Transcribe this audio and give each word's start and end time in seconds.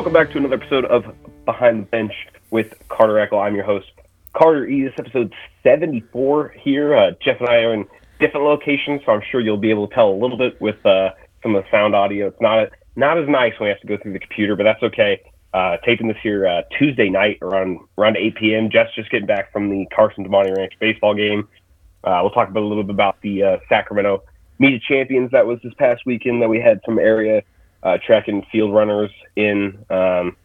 Welcome 0.00 0.14
back 0.14 0.30
to 0.30 0.38
another 0.38 0.54
episode 0.54 0.86
of 0.86 1.14
Behind 1.44 1.82
the 1.82 1.86
Bench 1.86 2.14
with 2.50 2.72
Carter 2.88 3.16
Eckl. 3.16 3.44
I'm 3.44 3.54
your 3.54 3.64
host, 3.64 3.88
Carter 4.32 4.66
E. 4.66 4.82
This 4.82 4.94
episode 4.96 5.34
74 5.62 6.54
here. 6.58 6.96
Uh, 6.96 7.10
Jeff 7.22 7.38
and 7.38 7.50
I 7.50 7.56
are 7.56 7.74
in 7.74 7.86
different 8.18 8.46
locations, 8.46 9.02
so 9.04 9.12
I'm 9.12 9.20
sure 9.30 9.42
you'll 9.42 9.58
be 9.58 9.68
able 9.68 9.88
to 9.88 9.94
tell 9.94 10.08
a 10.08 10.16
little 10.16 10.38
bit 10.38 10.58
with 10.58 10.86
uh, 10.86 11.10
some 11.42 11.54
of 11.54 11.62
the 11.62 11.70
sound 11.70 11.94
audio. 11.94 12.28
It's 12.28 12.40
not 12.40 12.70
not 12.96 13.18
as 13.18 13.28
nice 13.28 13.52
when 13.60 13.66
we 13.66 13.68
have 13.68 13.80
to 13.80 13.86
go 13.86 13.98
through 13.98 14.14
the 14.14 14.20
computer, 14.20 14.56
but 14.56 14.64
that's 14.64 14.82
okay. 14.82 15.20
Uh, 15.52 15.76
taping 15.84 16.08
this 16.08 16.16
here 16.22 16.48
uh, 16.48 16.62
Tuesday 16.78 17.10
night 17.10 17.36
around 17.42 17.80
around 17.98 18.16
8 18.16 18.36
p.m. 18.36 18.70
Jeff's 18.70 18.94
just 18.94 19.10
getting 19.10 19.26
back 19.26 19.52
from 19.52 19.68
the 19.68 19.84
Carson 19.94 20.26
Damonte 20.26 20.56
Ranch 20.56 20.72
baseball 20.80 21.14
game. 21.14 21.46
Uh, 22.04 22.20
we'll 22.22 22.30
talk 22.30 22.48
about 22.48 22.62
a 22.62 22.66
little 22.66 22.84
bit 22.84 22.94
about 22.94 23.20
the 23.20 23.42
uh, 23.42 23.56
Sacramento 23.68 24.22
of 24.62 24.82
Champions 24.88 25.30
that 25.32 25.46
was 25.46 25.58
this 25.62 25.74
past 25.74 26.06
weekend 26.06 26.40
that 26.40 26.48
we 26.48 26.58
had 26.58 26.80
some 26.86 26.98
area 26.98 27.42
uh, 27.82 27.98
track 28.04 28.28
and 28.28 28.46
field 28.46 28.72
runners 28.74 29.10
in. 29.36 29.84
Um, 29.90 30.36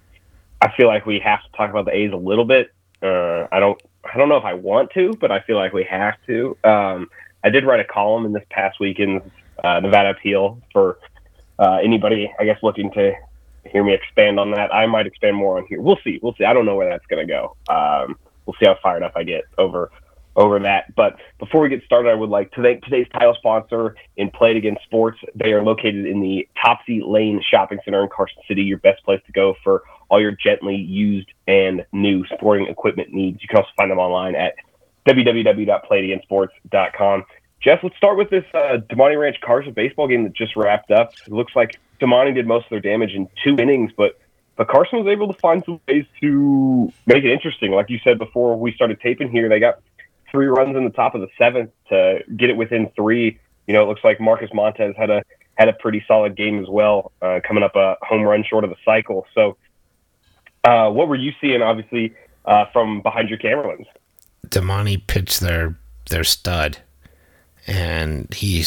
I 0.62 0.72
feel 0.76 0.88
like 0.88 1.06
we 1.06 1.20
have 1.20 1.44
to 1.44 1.58
talk 1.58 1.70
about 1.70 1.86
the 1.86 1.96
A's 1.96 2.12
a 2.12 2.18
little 2.18 2.46
bit. 2.46 2.72
Uh, 3.02 3.48
I 3.52 3.60
don't 3.60 3.80
I 4.04 4.18
don't 4.18 4.30
know 4.30 4.38
if 4.38 4.46
I 4.46 4.54
want 4.54 4.92
to, 4.92 5.14
but 5.20 5.32
I 5.32 5.42
feel 5.42 5.58
like 5.58 5.74
we 5.74 5.84
have 5.84 6.16
to. 6.28 6.58
Um, 6.64 7.10
I 7.44 7.50
did 7.50 7.66
write 7.66 7.80
a 7.80 7.86
column 7.86 8.26
in 8.26 8.34
this 8.34 8.44
past 8.50 8.80
weekend's 8.80 9.24
uh, 9.64 9.80
Nevada 9.80 10.12
Appeal 10.12 10.62
for 10.72 11.00
uh, 11.60 11.80
anybody, 11.84 12.32
I 12.40 12.46
guess, 12.46 12.60
looking 12.64 12.92
to 12.92 13.14
hear 13.66 13.84
me 13.84 13.94
expand 13.94 14.40
on 14.40 14.52
that. 14.52 14.74
I 14.74 14.86
might 14.86 15.08
expand 15.08 15.36
more 15.36 15.58
on 15.58 15.66
here. 15.68 15.82
We'll 15.82 16.00
see. 16.04 16.20
We'll 16.22 16.36
see. 16.36 16.46
I 16.46 16.54
don't 16.54 16.66
know 16.66 16.76
where 16.76 16.90
that's 16.90 17.06
going 17.08 17.26
to 17.26 17.32
go. 17.32 17.56
Um, 17.68 18.18
we'll 18.46 18.56
see 18.60 18.66
how 18.66 18.78
fired 18.82 19.04
up 19.04 19.14
I 19.16 19.24
get 19.24 19.44
over 19.58 19.92
over 20.36 20.60
that. 20.60 20.94
But 20.96 21.18
before 21.40 21.62
we 21.62 21.70
get 21.70 21.84
started, 21.84 22.10
I 22.10 22.16
would 22.16 22.30
like 22.30 22.52
to 22.54 22.62
thank 22.62 22.84
today's 22.84 23.08
title 23.14 23.34
sponsor 23.38 23.96
in 24.18 24.30
Play 24.32 24.52
It 24.52 24.58
Again 24.58 24.76
Sports. 24.84 25.20
They 25.36 25.54
are 25.54 25.64
located 25.64 26.06
in 26.06 26.20
the 26.22 26.46
Topsy 26.62 27.02
Lane 27.06 27.42
Shopping 27.50 27.80
Center 27.86 28.04
in 28.04 28.10
Carson 28.10 28.42
City, 28.48 28.64
your 28.64 28.80
best 28.80 29.02
place 29.04 29.22
to 29.26 29.32
go 29.32 29.56
for 29.64 29.84
all 30.10 30.20
your 30.22 30.34
gently 30.34 30.76
used 30.76 31.30
and 31.48 31.86
new 31.92 32.26
sporting 32.34 32.68
equipment 32.68 33.14
needs. 33.14 33.42
You 33.42 33.48
can 33.48 33.60
also 33.60 33.70
find 33.78 33.90
them 33.90 34.00
online 34.00 34.36
at 34.36 34.56
www.playitagainsports.com. 35.08 37.24
Jeff, 37.62 37.80
let's 37.84 37.96
start 37.98 38.18
with 38.18 38.30
this 38.30 38.44
uh, 38.54 38.78
Damonte 38.90 39.20
Ranch 39.20 39.38
Carson 39.42 39.74
baseball 39.74 40.08
game 40.08 40.24
that 40.24 40.36
just 40.36 40.56
wrapped 40.56 40.92
up. 40.92 41.14
It 41.26 41.34
looks 41.34 41.56
like 41.56 41.80
Damonte 42.00 42.36
did 42.36 42.46
most 42.46 42.66
of 42.66 42.70
their 42.70 42.82
damage 42.82 43.14
in 43.14 43.28
two 43.44 43.56
innings, 43.58 43.92
but 43.96 44.20
but 44.58 44.70
Carson 44.70 45.00
was 45.00 45.08
able 45.08 45.34
to 45.34 45.40
find 45.40 45.64
some 45.66 45.82
ways 45.88 46.06
to 46.22 46.92
make 47.06 47.26
it 47.26 47.32
interesting. 47.32 47.72
Like 47.72 47.90
you 47.90 48.00
said 48.04 48.18
before 48.18 48.58
we 48.58 48.74
started 48.74 49.02
taping 49.02 49.30
here, 49.30 49.50
they 49.50 49.60
got 49.60 49.82
three 50.36 50.48
runs 50.48 50.76
in 50.76 50.84
the 50.84 50.90
top 50.90 51.16
of 51.16 51.22
the 51.22 51.30
seventh 51.38 51.72
to 51.88 52.20
get 52.36 52.50
it 52.50 52.58
within 52.58 52.92
three. 52.94 53.40
You 53.68 53.74
know, 53.74 53.84
it 53.84 53.88
looks 53.88 54.04
like 54.04 54.20
Marcus 54.20 54.50
Montez 54.54 54.94
had 54.98 55.10
a 55.10 55.24
had 55.54 55.70
a 55.70 55.74
pretty 55.74 56.04
solid 56.06 56.36
game 56.36 56.62
as 56.62 56.68
well, 56.68 57.14
uh, 57.22 57.40
coming 57.48 57.64
up 57.64 57.78
a 57.78 57.96
home 58.02 58.24
run 58.24 58.44
short 58.44 58.66
of 58.66 58.70
the 58.70 58.76
cycle. 58.84 59.26
So, 59.34 59.56
uh, 60.66 60.90
what 60.92 61.08
were 61.08 61.16
you 61.16 61.32
seeing, 61.40 61.62
obviously, 61.62 62.14
uh, 62.44 62.66
from 62.74 63.02
behind 63.02 63.30
your 63.30 63.38
camera 63.38 63.70
lens? 63.70 63.88
Damonte 64.48 65.08
pitched 65.08 65.40
their 65.40 65.78
their 66.10 66.26
stud, 66.26 66.80
and 67.66 68.32
he 68.34 68.66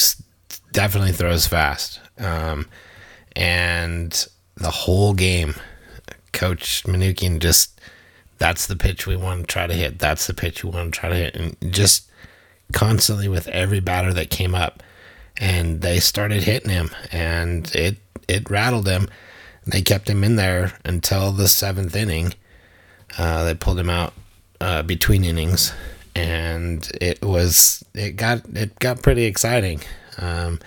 definitely 0.72 1.12
throws 1.12 1.46
fast. 1.46 2.00
Um, 2.16 2.66
and 3.36 4.26
the 4.56 4.70
whole 4.70 5.12
game, 5.12 5.54
Coach 6.32 6.84
Manukian 6.84 7.40
just 7.40 7.78
that's 8.38 8.66
the 8.66 8.76
pitch 8.76 9.06
we 9.06 9.16
want 9.16 9.40
to 9.40 9.46
try 9.46 9.66
to 9.66 9.74
hit. 9.74 9.98
That's 9.98 10.26
the 10.26 10.34
pitch 10.34 10.64
we 10.64 10.70
want 10.70 10.94
to 10.94 11.00
try 11.00 11.08
to 11.08 11.16
hit, 11.16 11.36
and 11.36 11.56
just 11.72 12.08
constantly 12.72 13.28
with 13.28 13.48
every 13.48 13.80
batter 13.80 14.12
that 14.14 14.30
came 14.30 14.54
up, 14.54 14.82
and 15.36 15.80
they 15.80 16.00
started 16.00 16.44
hitting 16.44 16.70
him, 16.70 16.90
and 17.12 17.74
it 17.74 17.96
it 18.28 18.50
rattled 18.50 18.88
him. 18.88 19.08
They 19.66 19.82
kept 19.82 20.08
him 20.08 20.24
in 20.24 20.36
there 20.36 20.74
until 20.84 21.32
the 21.32 21.48
seventh 21.48 21.94
inning. 21.94 22.34
Uh, 23.18 23.44
they 23.44 23.54
pulled 23.54 23.78
him 23.78 23.90
out 23.90 24.14
uh, 24.60 24.82
between 24.82 25.24
innings, 25.24 25.72
and 26.14 26.90
it 27.00 27.22
was 27.22 27.84
it 27.94 28.12
got 28.12 28.42
it 28.54 28.78
got 28.78 29.02
pretty 29.02 29.24
exciting. 29.24 29.80
Um, 30.16 30.60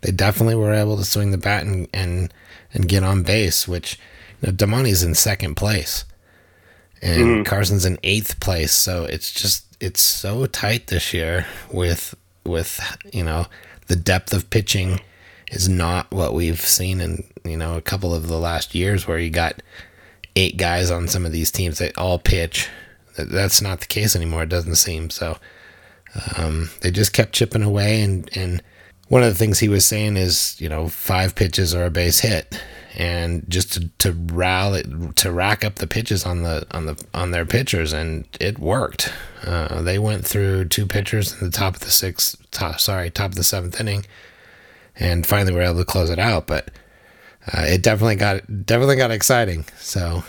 they 0.00 0.12
definitely 0.12 0.54
were 0.54 0.72
able 0.72 0.96
to 0.96 1.04
swing 1.04 1.30
the 1.30 1.38
bat 1.38 1.64
and 1.64 1.88
and, 1.92 2.32
and 2.72 2.88
get 2.88 3.02
on 3.02 3.22
base, 3.22 3.68
which 3.68 3.98
you 4.40 4.48
know, 4.48 4.54
Damonte's 4.54 5.02
in 5.02 5.14
second 5.14 5.56
place 5.56 6.04
and 7.02 7.22
mm-hmm. 7.22 7.42
Carson's 7.42 7.84
in 7.84 7.98
eighth 8.02 8.40
place. 8.40 8.72
So 8.72 9.04
it's 9.04 9.32
just 9.32 9.76
it's 9.80 10.00
so 10.00 10.46
tight 10.46 10.88
this 10.88 11.12
year 11.12 11.46
with 11.72 12.14
with 12.44 12.80
you 13.12 13.24
know 13.24 13.46
the 13.86 13.96
depth 13.96 14.32
of 14.32 14.50
pitching 14.50 15.00
is 15.50 15.68
not 15.68 16.10
what 16.10 16.34
we've 16.34 16.60
seen 16.60 17.00
in 17.00 17.24
you 17.44 17.56
know 17.56 17.76
a 17.76 17.82
couple 17.82 18.14
of 18.14 18.28
the 18.28 18.38
last 18.38 18.74
years 18.74 19.06
where 19.06 19.18
you 19.18 19.30
got 19.30 19.62
eight 20.36 20.56
guys 20.56 20.90
on 20.90 21.08
some 21.08 21.26
of 21.26 21.32
these 21.32 21.50
teams 21.50 21.78
that 21.78 21.96
all 21.98 22.18
pitch. 22.18 22.68
That's 23.16 23.60
not 23.60 23.80
the 23.80 23.86
case 23.86 24.14
anymore. 24.14 24.44
It 24.44 24.48
doesn't 24.48 24.76
seem 24.76 25.10
so. 25.10 25.38
Um, 26.36 26.70
they 26.80 26.90
just 26.90 27.12
kept 27.12 27.32
chipping 27.32 27.62
away, 27.62 28.00
and 28.02 28.28
and 28.36 28.62
one 29.08 29.22
of 29.22 29.28
the 29.28 29.38
things 29.38 29.58
he 29.58 29.68
was 29.68 29.86
saying 29.86 30.16
is 30.16 30.60
you 30.60 30.68
know 30.68 30.88
five 30.88 31.34
pitches 31.34 31.74
are 31.74 31.86
a 31.86 31.90
base 31.90 32.20
hit, 32.20 32.60
and 32.98 33.44
just 33.48 33.72
to, 33.74 33.88
to 33.98 34.12
rally 34.12 34.82
to 35.14 35.30
rack 35.30 35.64
up 35.64 35.76
the 35.76 35.86
pitches 35.86 36.26
on 36.26 36.42
the 36.42 36.66
on 36.72 36.86
the 36.86 37.04
on 37.14 37.30
their 37.30 37.46
pitchers 37.46 37.92
and 37.92 38.26
it 38.40 38.58
worked. 38.58 39.12
Uh, 39.44 39.80
they 39.80 40.00
went 40.00 40.26
through 40.26 40.64
two 40.64 40.84
pitchers 40.84 41.40
in 41.40 41.48
the 41.48 41.56
top 41.56 41.74
of 41.74 41.80
the 41.80 41.90
sixth 41.90 42.36
top 42.50 42.80
sorry 42.80 43.08
top 43.08 43.30
of 43.30 43.36
the 43.36 43.44
seventh 43.44 43.80
inning 43.80 44.04
and 44.98 45.26
finally 45.26 45.52
were 45.54 45.62
able 45.62 45.78
to 45.78 45.84
close 45.84 46.10
it 46.10 46.18
out 46.18 46.48
but 46.48 46.70
uh, 47.54 47.62
it 47.62 47.82
definitely 47.82 48.16
got 48.16 48.66
definitely 48.66 48.96
got 48.96 49.12
exciting. 49.12 49.64
So 49.78 50.24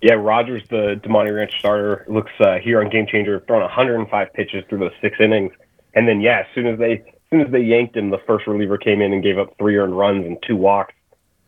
yeah 0.00 0.14
Rogers 0.14 0.62
the 0.70 0.98
Damonte 1.04 1.36
Ranch 1.36 1.58
starter 1.58 2.06
looks 2.08 2.32
uh, 2.40 2.56
here 2.58 2.80
on 2.80 2.88
Game 2.88 3.06
Changer 3.06 3.44
throwing 3.46 3.62
105 3.62 4.32
pitches 4.32 4.64
through 4.70 4.78
those 4.78 4.94
six 5.02 5.16
innings. 5.20 5.52
And 5.94 6.08
then 6.08 6.22
yeah 6.22 6.40
as 6.40 6.46
soon 6.54 6.66
as 6.66 6.78
they 6.78 6.92
as 6.92 7.30
soon 7.30 7.42
as 7.42 7.52
they 7.52 7.60
yanked 7.60 7.94
him 7.94 8.08
the 8.08 8.20
first 8.26 8.46
reliever 8.46 8.78
came 8.78 9.02
in 9.02 9.12
and 9.12 9.22
gave 9.22 9.36
up 9.36 9.54
three 9.58 9.76
earned 9.76 9.98
runs 9.98 10.24
and 10.24 10.38
two 10.42 10.56
walks 10.56 10.94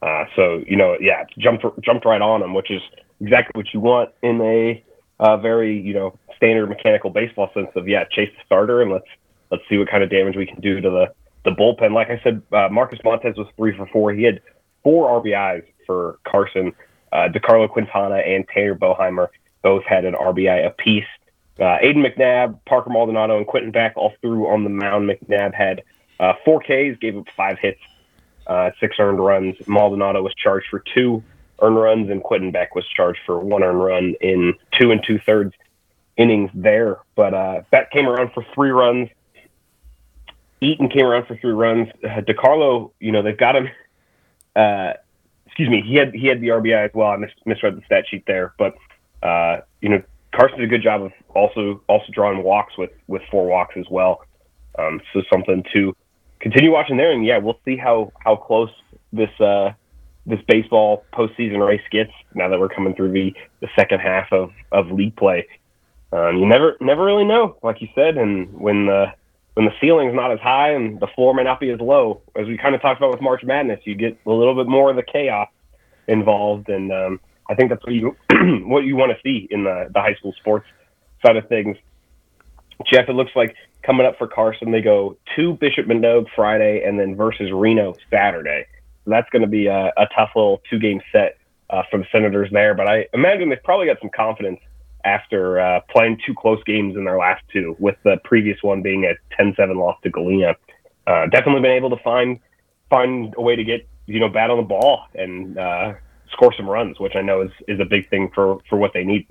uh, 0.03 0.25
so 0.37 0.63
you 0.67 0.77
know, 0.77 0.97
yeah, 1.01 1.25
jumped 1.39 1.65
jumped 1.83 2.05
right 2.05 2.21
on 2.21 2.43
him, 2.43 2.55
which 2.55 2.71
is 2.71 2.83
exactly 3.21 3.53
what 3.55 3.73
you 3.73 3.81
want 3.81 4.11
in 4.23 4.41
a 4.41 4.85
uh, 5.21 5.37
very 5.37 5.79
you 5.79 5.95
know 5.95 6.17
standard 6.37 6.69
mechanical 6.69 7.11
baseball 7.11 7.51
sense 7.55 7.69
of 7.75 7.89
yeah, 7.89 8.05
chase 8.05 8.31
the 8.37 8.43
starter 8.47 8.83
and 8.83 8.93
let's 8.93 9.09
let's 9.51 9.63
see 9.69 9.77
what 9.79 9.89
kind 9.89 10.03
of 10.03 10.11
damage 10.11 10.37
we 10.37 10.47
can 10.47 10.61
do 10.61 10.81
to 10.81 10.91
the 10.91 11.13
the 11.45 11.51
bullpen. 11.51 11.93
Like 11.93 12.11
I 12.11 12.21
said, 12.23 12.43
uh, 12.53 12.69
Marcus 12.71 12.99
Montez 13.05 13.37
was 13.37 13.49
three 13.57 13.77
for 13.77 13.87
four. 13.87 14.13
He 14.13 14.23
had 14.23 14.41
four 14.83 15.23
RBIs 15.23 15.65
for 15.87 16.19
Carson. 16.25 16.73
Uh, 17.13 17.29
DeCarlo 17.29 17.69
Quintana 17.71 18.17
and 18.17 18.47
Tanner 18.49 18.75
Boheimer 18.75 19.29
both 19.63 19.85
had 19.85 20.05
an 20.05 20.15
RBI 20.15 20.67
apiece. 20.67 21.07
Uh, 21.59 21.79
Aiden 21.83 22.07
McNabb, 22.07 22.61
Parker 22.67 22.91
Maldonado, 22.91 23.37
and 23.37 23.47
Quentin 23.47 23.73
Beck 23.73 23.95
all 23.97 24.13
threw 24.21 24.47
on 24.47 24.63
the 24.63 24.71
mound. 24.71 25.11
McNabb 25.11 25.55
had 25.55 25.83
uh, 26.21 26.35
four 26.45 26.61
Ks, 26.61 26.99
gave 27.01 27.17
up 27.17 27.25
five 27.37 27.59
hits, 27.59 27.81
uh, 28.49 28.71
six 28.81 28.97
earned 28.99 29.25
runs. 29.25 29.57
Maldonado 29.67 30.23
was 30.23 30.35
charged 30.35 30.67
for 30.71 30.83
two 30.95 31.23
earned 31.61 31.77
runs, 31.77 32.11
and 32.11 32.23
Quentin 32.23 32.51
Beck 32.51 32.75
was 32.75 32.87
charged 32.89 33.21
for 33.27 33.39
one 33.39 33.63
earned 33.63 33.83
run 33.83 34.15
in 34.21 34.55
two 34.79 34.91
and 34.91 35.03
two 35.05 35.19
thirds 35.19 35.55
innings 36.17 36.51
there. 36.55 36.99
But 37.15 37.35
uh, 37.35 37.63
Beck 37.71 37.91
came 37.91 38.09
around 38.09 38.33
for 38.33 38.45
three 38.55 38.71
runs. 38.71 39.09
Eaton 40.61 40.89
came 40.89 41.07
around 41.07 41.27
for 41.27 41.37
three 41.37 41.53
runs. 41.53 41.89
Uh, 42.03 42.21
DeCarlo, 42.21 42.91
you 42.99 43.13
know, 43.13 43.23
they've 43.23 43.39
got 43.39 43.55
him. 43.55 43.69
Uh, 44.57 44.95
excuse 45.47 45.69
me, 45.69 45.83
he 45.87 45.95
had 45.95 46.15
he 46.15 46.27
had 46.27 46.41
the 46.41 46.49
RBI 46.49 46.87
as 46.87 46.91
well. 46.95 47.09
I 47.11 47.17
mis- 47.17 47.31
misread 47.47 47.77
the 47.77 47.83
stat 47.87 48.05
sheet 48.09 48.25
there, 48.27 48.55
but 48.59 48.75
uh, 49.23 49.61
you 49.81 49.89
know, 49.89 50.03
Carson 50.35 50.59
did 50.59 50.67
a 50.67 50.69
good 50.69 50.83
job 50.83 51.03
of 51.03 51.13
also 51.35 51.83
also 51.89 52.07
drawing 52.13 52.43
walks 52.43 52.77
with 52.77 52.91
with 53.07 53.23
four 53.31 53.47
walks 53.47 53.77
as 53.77 53.87
well. 53.91 54.25
Um, 54.79 55.01
so 55.13 55.23
something 55.33 55.65
to 55.73 55.97
continue 56.41 56.73
watching 56.73 56.97
there, 56.97 57.13
and 57.13 57.25
yeah, 57.25 57.39
we'll 57.39 57.59
see 57.65 57.77
how 57.77 58.13
how 58.25 58.37
close 58.37 58.71
this 59.13 59.31
uh, 59.41 59.73
this 60.29 60.41
baseball 60.47 61.05
postseason 61.13 61.67
race 61.67 61.83
gets 61.91 62.13
now 62.35 62.49
that 62.49 62.61
we're 62.61 62.69
coming 62.69 62.95
through 62.95 63.11
the, 63.13 63.35
the 63.61 63.69
second 63.75 64.01
half 64.01 64.31
of, 64.33 64.51
of 64.73 64.91
league 64.91 65.17
play. 65.17 65.47
Um, 66.13 66.37
you 66.37 66.47
never 66.47 66.77
never 66.81 67.05
really 67.05 67.25
know, 67.25 67.57
like 67.63 67.83
you 67.83 67.89
said, 67.95 68.17
and 68.17 68.53
when 68.59 68.87
the 68.87 69.07
when 69.55 69.67
the 69.67 69.73
ceiling's 69.81 70.15
not 70.15 70.33
as 70.33 70.39
high 70.41 70.71
and 70.71 71.01
the 71.01 71.07
floor 71.09 71.35
may 71.35 71.43
not 71.43 71.61
be 71.61 71.71
as 71.71 71.81
low, 71.81 72.23
as 72.37 72.47
we 72.47 72.57
kind 72.57 72.75
of 72.75 72.81
talked 72.81 73.01
about 73.01 73.11
with 73.11 73.21
March 73.21 73.43
Madness, 73.43 73.81
you 73.85 73.95
get 73.95 74.17
a 74.25 74.31
little 74.31 74.55
bit 74.55 74.69
more 74.69 74.89
of 74.89 74.97
the 74.97 75.03
chaos 75.03 75.49
involved, 76.07 76.69
and 76.69 76.93
um, 76.93 77.21
I 77.51 77.55
think 77.55 77.71
that's 77.71 77.85
what 77.85 77.93
you 77.93 78.17
what 78.67 78.85
you 78.85 78.97
want 78.97 79.13
to 79.13 79.19
see 79.23 79.49
in 79.51 79.65
the 79.65 79.89
the 79.93 80.01
high 80.01 80.15
school 80.15 80.35
sports 80.39 80.67
side 81.25 81.37
of 81.37 81.49
things. 81.49 81.77
Jeff, 82.87 83.09
it 83.09 83.15
looks 83.15 83.33
like 83.35 83.57
coming 83.89 84.07
up 84.07 84.19
for 84.19 84.29
Carson. 84.29 84.71
They 84.71 84.83
go 84.83 85.17
to 85.35 85.55
Bishop 85.55 85.87
Manogue 85.87 86.27
Friday 86.37 86.83
and 86.85 87.01
then 87.01 87.17
versus 87.17 87.51
Reno 87.51 87.95
Saturday. 88.11 88.67
So 89.05 89.11
that's 89.11 89.29
going 89.31 89.41
to 89.41 89.49
be 89.49 89.67
a, 89.67 89.87
a, 89.97 90.07
tough 90.15 90.33
little 90.37 90.61
two 90.69 90.79
game 90.79 91.01
set 91.11 91.39
uh, 91.71 91.85
for 91.91 91.97
the 91.97 92.05
Senators 92.13 92.51
there. 92.53 92.75
But 92.75 92.87
I 92.87 93.07
imagine 93.15 93.49
they've 93.49 93.63
probably 93.63 93.87
got 93.87 93.99
some 93.99 94.11
confidence 94.15 94.61
after 95.07 95.59
uh, 95.59 95.81
playing 95.91 96.19
two 96.27 96.35
close 96.35 96.63
games 96.65 96.97
in 96.97 97.05
their 97.07 97.17
last 97.17 97.43
two, 97.51 97.77
with 97.79 97.97
the 98.05 98.19
previous 98.25 98.63
one 98.63 98.83
being 98.83 99.07
a 99.07 99.15
10 99.37 99.55
7 99.57 99.79
loss 99.79 99.97
to 100.03 100.11
Galena. 100.11 100.55
Uh, 101.07 101.27
definitely 101.29 101.63
been 101.63 101.71
able 101.71 101.89
to 101.89 102.03
find 102.03 102.39
find 102.91 103.35
a 103.39 103.41
way 103.41 103.57
to 103.57 103.65
get 103.65 103.89
you 104.05 104.21
know 104.21 104.29
bat 104.29 104.51
on 104.51 104.59
the 104.59 104.63
ball 104.63 105.05
and 105.15 105.57
uh, 105.57 105.95
score 106.31 106.53
some 106.55 106.69
runs, 106.69 107.01
which 107.01 107.17
I 107.17 107.23
know 107.23 107.41
is 107.41 107.53
is 107.67 107.81
a 107.81 107.87
big 107.87 108.11
thing 108.11 108.31
for 108.35 108.59
for 108.69 108.77
what 108.77 108.93
they 108.93 109.05
need. 109.05 109.27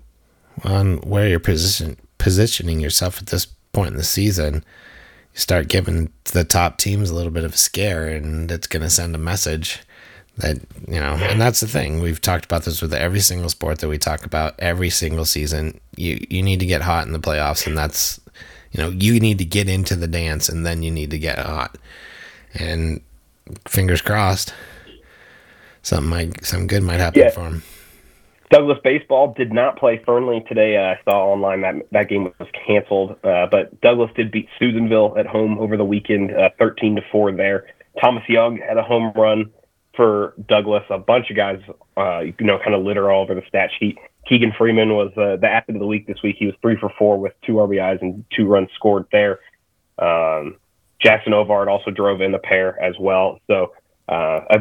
And 0.64 1.06
where 1.06 1.28
you're 1.28 1.40
position 1.40 1.98
positioning 2.18 2.80
yourself 2.80 3.22
at 3.22 3.28
this 3.28 3.46
point 3.78 3.92
in 3.92 3.98
the 3.98 4.04
season, 4.04 4.56
you 4.56 5.40
start 5.40 5.68
giving 5.68 6.12
the 6.34 6.44
top 6.44 6.80
teams 6.80 7.12
a 7.12 7.16
little 7.16 7.32
bit 7.32 7.44
of 7.44 7.54
a 7.54 7.58
scare, 7.58 8.08
and 8.08 8.52
it's 8.52 8.66
going 8.66 8.82
to 8.82 8.90
send 8.90 9.14
a 9.14 9.20
message 9.20 9.82
that 10.38 10.58
you 10.88 11.00
know 11.00 11.14
and 11.14 11.40
that's 11.40 11.60
the 11.60 11.68
thing. 11.68 12.00
We've 12.00 12.20
talked 12.20 12.46
about 12.46 12.64
this 12.64 12.82
with 12.82 12.92
every 12.92 13.20
single 13.20 13.50
sport 13.50 13.78
that 13.80 13.88
we 13.88 14.00
talk 14.00 14.26
about 14.26 14.56
every 14.58 14.90
single 14.90 15.26
season. 15.26 15.80
You 15.96 16.26
you 16.28 16.42
need 16.42 16.60
to 16.60 16.66
get 16.66 16.82
hot 16.82 17.06
in 17.06 17.14
the 17.14 17.20
playoffs 17.20 17.68
and 17.68 17.78
that's 17.78 18.20
you 18.72 18.82
know 18.82 18.90
you 18.90 19.20
need 19.20 19.38
to 19.38 19.46
get 19.46 19.70
into 19.70 19.96
the 19.96 20.08
dance 20.08 20.50
and 20.50 20.66
then 20.66 20.82
you 20.82 20.90
need 20.90 21.12
to 21.12 21.20
get 21.20 21.38
hot. 21.38 21.78
And 22.56 23.02
fingers 23.68 24.02
crossed 24.02 24.54
something 25.84 26.10
might 26.10 26.46
some 26.46 26.66
good 26.68 26.84
might 26.84 27.00
happen 27.00 27.22
yeah. 27.22 27.30
for 27.30 27.48
him 27.48 27.64
Douglas 28.50 28.78
baseball 28.84 29.34
did 29.38 29.52
not 29.52 29.78
play 29.78 30.02
Fernley 30.06 30.44
today. 30.48 30.78
Uh, 30.78 30.96
I 30.96 31.00
saw 31.04 31.34
online 31.34 31.62
that 31.62 31.76
that 31.92 32.10
game 32.10 32.32
was 32.40 32.48
canceled, 32.66 33.18
uh, 33.24 33.48
but 33.52 33.80
Douglas 33.82 34.10
did 34.16 34.32
beat 34.32 34.48
Susanville 34.58 35.16
at 35.18 35.26
home 35.26 35.60
over 35.60 35.76
the 35.76 35.84
weekend, 35.84 36.32
uh, 36.32 36.50
thirteen 36.58 36.96
to 36.96 37.02
four. 37.12 37.32
There, 37.32 37.68
Thomas 38.00 38.24
Young 38.30 38.58
had 38.58 38.78
a 38.78 38.84
home 38.84 39.12
run 39.16 39.52
for 39.96 40.34
Douglas. 40.48 40.84
A 40.90 40.98
bunch 40.98 41.30
of 41.30 41.36
guys, 41.36 41.60
uh, 41.98 42.20
you 42.20 42.34
know, 42.40 42.58
kind 42.58 42.74
of 42.74 42.84
litter 42.84 43.12
all 43.12 43.24
over 43.24 43.36
the 43.36 43.44
stat 43.50 43.70
sheet. 43.78 43.98
Keegan 44.30 44.54
Freeman 44.58 44.94
was 44.94 45.12
uh, 45.18 45.36
the 45.38 45.48
athlete 45.48 45.76
of 45.76 45.82
the 45.82 45.88
week 45.88 46.08
this 46.08 46.22
week. 46.24 46.38
He 46.40 46.46
was 46.46 46.56
three 46.62 46.78
for 46.78 46.92
four 46.98 47.18
with 47.18 47.34
two 47.46 47.54
RBIs 47.54 48.02
and 48.02 48.24
two 48.36 48.46
runs 48.46 48.70
scored 48.76 49.06
there. 49.12 49.40
Um, 50.00 50.58
Jackson 51.02 51.34
Ovard 51.34 51.68
also 51.68 51.92
drove 51.92 52.22
in 52.22 52.32
the 52.32 52.40
pair 52.40 52.82
as 52.82 52.96
well. 53.00 53.40
So 53.48 53.74
uh, 54.10 54.42
a 54.50 54.60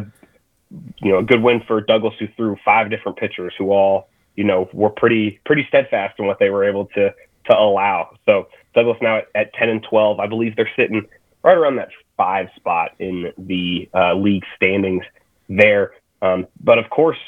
you 0.71 1.13
know 1.13 1.19
a 1.19 1.23
good 1.23 1.43
win 1.43 1.63
for 1.67 1.81
Douglas, 1.81 2.15
who 2.19 2.29
threw 2.37 2.57
five 2.65 2.91
different 2.91 3.19
pitchers, 3.19 3.55
who 3.59 3.71
all 3.71 4.09
you 4.35 4.45
know 4.45 4.69
were 4.73 4.91
pretty 4.91 5.41
pretty 5.45 5.65
steadfast 5.69 6.19
in 6.19 6.27
what 6.27 6.39
they 6.39 6.51
were 6.51 6.65
able 6.65 6.87
to 6.87 7.15
to 7.47 7.57
allow. 7.57 8.11
So 8.27 8.49
Douglas 8.75 8.99
now 9.01 9.23
at, 9.35 9.53
ten 9.55 9.69
and 9.69 9.83
twelve, 9.83 10.21
I 10.21 10.27
believe 10.27 10.57
they're 10.57 10.71
sitting 10.77 11.07
right 11.43 11.57
around 11.57 11.77
that 11.77 11.89
five 12.17 12.49
spot 12.57 12.93
in 12.99 13.33
the 13.39 13.89
uh, 13.95 14.15
league 14.15 14.45
standings 14.57 15.05
there. 15.49 15.93
Um, 16.23 16.47
but 16.61 16.79
of 16.79 16.91
course, 16.91 17.19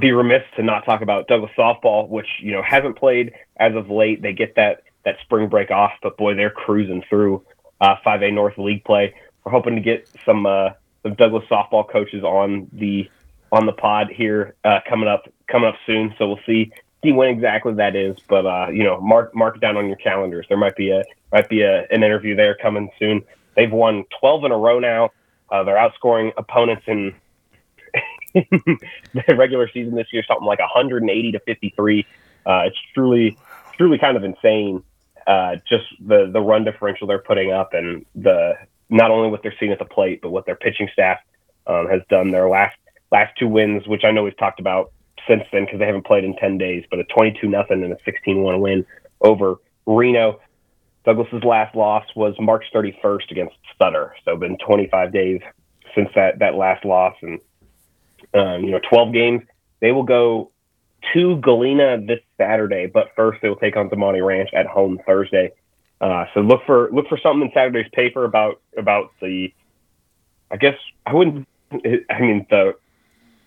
be 0.00 0.12
remiss 0.12 0.42
to 0.56 0.62
not 0.62 0.84
talk 0.84 1.00
about 1.00 1.26
Douglas 1.26 1.52
softball, 1.56 2.08
which 2.08 2.28
you 2.40 2.52
know 2.52 2.62
hasn't 2.62 2.96
played 2.96 3.32
as 3.56 3.74
of 3.74 3.90
late. 3.90 4.22
They 4.22 4.32
get 4.32 4.54
that 4.56 4.82
that 5.04 5.16
spring 5.22 5.48
break 5.48 5.70
off, 5.70 5.92
but 6.02 6.16
boy, 6.16 6.34
they're 6.34 6.50
cruising 6.50 7.02
through 7.08 7.42
uh, 7.80 7.96
5A 8.04 8.34
North 8.34 8.58
League 8.58 8.84
play. 8.84 9.14
We're 9.44 9.52
hoping 9.52 9.74
to 9.76 9.80
get 9.80 10.08
some 10.26 10.44
uh, 10.44 10.70
some 11.02 11.14
Douglas 11.14 11.44
softball 11.50 11.88
coaches 11.88 12.22
on 12.22 12.68
the 12.72 13.08
on 13.52 13.66
the 13.66 13.72
pod 13.72 14.08
here 14.10 14.54
uh, 14.64 14.80
coming 14.88 15.08
up 15.08 15.28
coming 15.48 15.68
up 15.68 15.76
soon. 15.86 16.14
So 16.18 16.28
we'll 16.28 16.40
see 16.46 16.72
see 17.02 17.12
when 17.12 17.28
exactly 17.28 17.74
that 17.74 17.96
is. 17.96 18.16
But 18.28 18.46
uh, 18.46 18.68
you 18.72 18.84
know, 18.84 19.00
mark 19.00 19.34
mark 19.34 19.56
it 19.56 19.60
down 19.60 19.76
on 19.76 19.86
your 19.86 19.96
calendars. 19.96 20.46
There 20.48 20.58
might 20.58 20.76
be 20.76 20.90
a 20.90 21.02
might 21.32 21.48
be 21.48 21.62
a, 21.62 21.86
an 21.90 22.02
interview 22.02 22.34
there 22.34 22.54
coming 22.54 22.90
soon. 22.98 23.22
They've 23.56 23.70
won 23.70 24.04
12 24.20 24.44
in 24.44 24.52
a 24.52 24.56
row 24.56 24.78
now. 24.78 25.10
Uh, 25.50 25.64
they're 25.64 25.76
outscoring 25.76 26.32
opponents 26.36 26.84
in 26.86 27.14
the 28.34 29.34
regular 29.36 29.68
season 29.68 29.94
this 29.94 30.06
year, 30.12 30.22
something 30.26 30.46
like 30.46 30.60
180 30.60 31.32
to 31.32 31.40
53. 31.40 32.06
Uh, 32.46 32.62
it's 32.66 32.78
truly, 32.94 33.36
truly 33.76 33.98
kind 33.98 34.16
of 34.16 34.24
insane. 34.24 34.82
Uh, 35.26 35.56
just 35.68 35.84
the 36.00 36.30
the 36.32 36.40
run 36.40 36.64
differential 36.64 37.06
they're 37.06 37.18
putting 37.18 37.52
up, 37.52 37.74
and 37.74 38.06
the 38.14 38.54
not 38.90 39.10
only 39.10 39.30
what 39.30 39.42
they're 39.42 39.54
seeing 39.58 39.72
at 39.72 39.78
the 39.78 39.84
plate, 39.84 40.20
but 40.20 40.30
what 40.30 40.46
their 40.46 40.56
pitching 40.56 40.88
staff 40.92 41.18
um, 41.66 41.88
has 41.88 42.02
done. 42.10 42.30
Their 42.30 42.48
last 42.48 42.76
last 43.10 43.36
two 43.38 43.48
wins, 43.48 43.86
which 43.86 44.04
I 44.04 44.10
know 44.10 44.24
we've 44.24 44.36
talked 44.36 44.60
about 44.60 44.92
since 45.26 45.44
then 45.52 45.64
because 45.64 45.78
they 45.78 45.86
haven't 45.86 46.06
played 46.06 46.24
in 46.24 46.36
10 46.36 46.58
days, 46.58 46.84
but 46.90 46.98
a 46.98 47.04
22 47.04 47.48
nothing 47.48 47.82
and 47.82 47.92
a 47.92 47.96
16-1 47.96 48.60
win 48.60 48.86
over 49.20 49.56
Reno. 49.86 50.40
Douglas's 51.04 51.44
last 51.44 51.74
loss 51.74 52.04
was 52.14 52.34
March 52.38 52.64
31st 52.74 53.30
against 53.30 53.56
Sutter, 53.78 54.14
so 54.24 54.36
been 54.36 54.58
25 54.58 55.12
days 55.12 55.40
since 55.94 56.10
that 56.14 56.38
that 56.38 56.54
last 56.54 56.84
loss, 56.84 57.16
and 57.22 57.40
um, 58.34 58.64
you 58.64 58.70
know 58.70 58.80
12 58.88 59.12
games. 59.12 59.42
They 59.80 59.92
will 59.92 60.02
go 60.02 60.50
to 61.14 61.36
Galena 61.36 62.00
this 62.00 62.20
Saturday, 62.36 62.86
but 62.86 63.08
first 63.16 63.40
they 63.40 63.48
will 63.48 63.56
take 63.56 63.76
on 63.76 63.88
Damonte 63.88 64.24
Ranch 64.24 64.50
at 64.52 64.66
home 64.66 65.00
Thursday. 65.06 65.52
Uh, 66.00 66.24
so 66.32 66.40
look 66.40 66.62
for 66.64 66.90
look 66.92 67.08
for 67.08 67.18
something 67.18 67.48
in 67.48 67.52
Saturday's 67.52 67.90
paper 67.92 68.24
about 68.24 68.60
about 68.76 69.10
the. 69.20 69.52
I 70.50 70.56
guess 70.56 70.76
I 71.06 71.14
wouldn't. 71.14 71.46
I 71.72 72.20
mean 72.20 72.46
the 72.50 72.74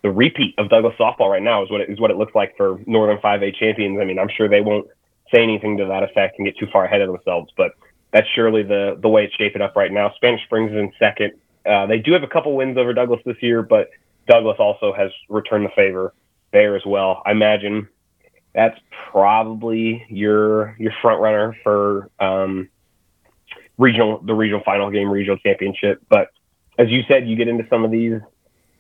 the 0.04 0.12
repeat 0.12 0.54
of 0.58 0.70
Douglas 0.70 0.96
softball 1.00 1.32
right 1.32 1.42
now 1.42 1.64
is 1.64 1.72
what 1.72 1.82
it 1.82 1.90
is 1.90 2.00
what 2.00 2.12
it 2.12 2.18
looks 2.18 2.36
like 2.36 2.56
for 2.58 2.80
Northern 2.86 3.18
5A 3.18 3.56
champions. 3.56 4.00
I 4.00 4.06
mean, 4.06 4.20
I'm 4.20 4.30
sure 4.30 4.48
they 4.48 4.62
won't 4.62 4.88
say 5.34 5.42
anything 5.42 5.78
to 5.78 5.86
that 5.86 6.04
effect 6.04 6.38
and 6.38 6.46
get 6.46 6.58
too 6.58 6.68
far 6.72 6.86
ahead 6.86 7.02
of 7.02 7.08
themselves. 7.08 7.52
But 7.58 7.72
that's 8.12 8.28
surely 8.36 8.64
the 8.64 8.98
the 9.02 9.10
way 9.10 9.26
it's 9.26 9.36
shaping 9.36 9.62
up 9.62 9.76
right 9.76 9.92
now. 9.92 10.12
Spanish 10.16 10.44
Springs 10.44 10.72
is 10.72 10.78
in 10.78 10.92
second. 11.00 11.34
Uh, 11.66 11.86
they 11.88 11.98
do 11.98 12.12
have 12.12 12.24
a 12.24 12.28
couple 12.28 12.56
wins 12.56 12.78
over 12.78 12.94
Douglas 12.94 13.22
this 13.26 13.38
year, 13.42 13.64
but 13.64 13.90
Douglas 14.28 14.58
also 14.60 14.94
has 14.94 15.12
returned 15.30 15.66
the 15.66 15.72
favor 15.76 16.14
there 16.52 16.76
as 16.76 16.86
well. 16.86 17.24
I 17.26 17.32
imagine 17.32 17.88
that's 18.54 18.80
probably 19.12 20.06
your 20.10 20.76
your 20.78 20.94
front 21.02 21.22
runner 21.22 21.58
for 21.64 22.10
um, 22.20 22.70
regional 23.78 24.20
the 24.20 24.34
regional 24.34 24.62
final 24.64 24.90
game, 24.92 25.10
regional 25.10 25.38
championship. 25.38 26.02
But 26.10 26.30
as 26.78 26.90
you 26.90 27.02
said, 27.08 27.28
you 27.28 27.36
get 27.36 27.48
into 27.48 27.66
some 27.70 27.84
of 27.84 27.92
these 27.92 28.20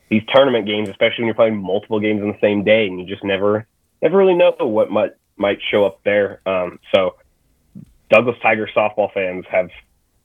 these 0.09 0.23
tournament 0.33 0.67
games, 0.67 0.89
especially 0.89 1.23
when 1.23 1.27
you're 1.27 1.35
playing 1.35 1.57
multiple 1.57 1.99
games 1.99 2.21
on 2.21 2.27
the 2.27 2.39
same 2.39 2.63
day, 2.63 2.87
and 2.87 2.99
you 2.99 3.05
just 3.05 3.23
never 3.23 3.65
never 4.01 4.17
really 4.17 4.35
know 4.35 4.55
what 4.59 4.91
might 4.91 5.11
might 5.37 5.59
show 5.71 5.85
up 5.85 6.03
there. 6.03 6.41
Um, 6.45 6.79
so 6.93 7.15
Douglas 8.09 8.37
Tiger 8.41 8.69
softball 8.75 9.11
fans 9.13 9.45
have 9.49 9.69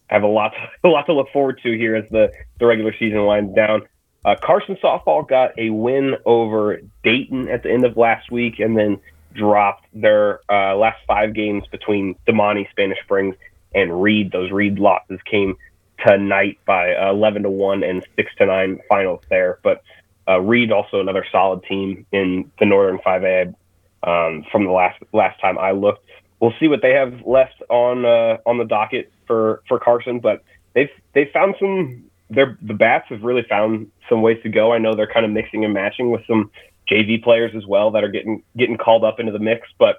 have 0.08 0.22
a 0.22 0.26
lot 0.26 0.52
to, 0.52 0.68
a 0.88 0.90
lot 0.90 1.06
to 1.06 1.14
look 1.14 1.28
forward 1.32 1.60
to 1.62 1.76
here 1.76 1.96
as 1.96 2.04
the 2.10 2.30
the 2.58 2.66
regular 2.66 2.94
season 2.98 3.24
winds 3.24 3.54
down. 3.54 3.82
Uh, 4.24 4.34
Carson 4.42 4.76
softball 4.82 5.26
got 5.26 5.52
a 5.58 5.70
win 5.70 6.16
over 6.26 6.80
Dayton 7.04 7.48
at 7.48 7.62
the 7.62 7.70
end 7.70 7.84
of 7.84 7.96
last 7.96 8.30
week, 8.30 8.58
and 8.58 8.76
then 8.76 8.98
dropped 9.34 9.86
their 9.92 10.40
uh, 10.50 10.76
last 10.76 10.98
five 11.06 11.34
games 11.34 11.64
between 11.70 12.16
Damonte, 12.26 12.68
Spanish 12.70 12.98
Springs, 13.04 13.34
and 13.74 14.02
Reed. 14.02 14.32
Those 14.32 14.50
Reed 14.50 14.78
losses 14.78 15.20
came 15.30 15.56
tonight 16.06 16.58
by 16.66 16.94
uh, 16.94 17.10
11 17.10 17.42
to 17.42 17.50
one 17.50 17.82
and 17.82 18.06
six 18.16 18.30
to 18.38 18.46
nine 18.46 18.80
finals 18.88 19.20
there. 19.28 19.58
But 19.62 19.82
uh, 20.28 20.40
Reed 20.40 20.72
also 20.72 21.00
another 21.00 21.24
solid 21.30 21.62
team 21.64 22.06
in 22.12 22.50
the 22.58 22.66
Northern 22.66 22.98
5A 22.98 23.54
um, 24.02 24.44
from 24.50 24.64
the 24.64 24.70
last 24.70 25.02
last 25.12 25.40
time 25.40 25.58
I 25.58 25.72
looked. 25.72 26.06
We'll 26.40 26.54
see 26.60 26.68
what 26.68 26.82
they 26.82 26.92
have 26.92 27.26
left 27.26 27.62
on 27.68 28.04
uh, 28.04 28.38
on 28.46 28.58
the 28.58 28.64
docket 28.64 29.10
for 29.26 29.62
for 29.66 29.78
Carson, 29.78 30.20
but 30.20 30.42
they've 30.74 30.90
they 31.14 31.30
found 31.32 31.56
some. 31.58 32.04
Their 32.30 32.58
the 32.60 32.74
bats 32.74 33.06
have 33.08 33.22
really 33.22 33.42
found 33.48 33.90
some 34.08 34.20
ways 34.22 34.38
to 34.42 34.50
go. 34.50 34.72
I 34.72 34.78
know 34.78 34.94
they're 34.94 35.12
kind 35.12 35.24
of 35.24 35.32
mixing 35.32 35.64
and 35.64 35.72
matching 35.72 36.10
with 36.10 36.26
some 36.26 36.50
JV 36.90 37.22
players 37.22 37.54
as 37.54 37.66
well 37.66 37.90
that 37.92 38.04
are 38.04 38.08
getting 38.08 38.42
getting 38.56 38.76
called 38.76 39.04
up 39.04 39.20
into 39.20 39.32
the 39.32 39.38
mix, 39.38 39.68
but 39.78 39.96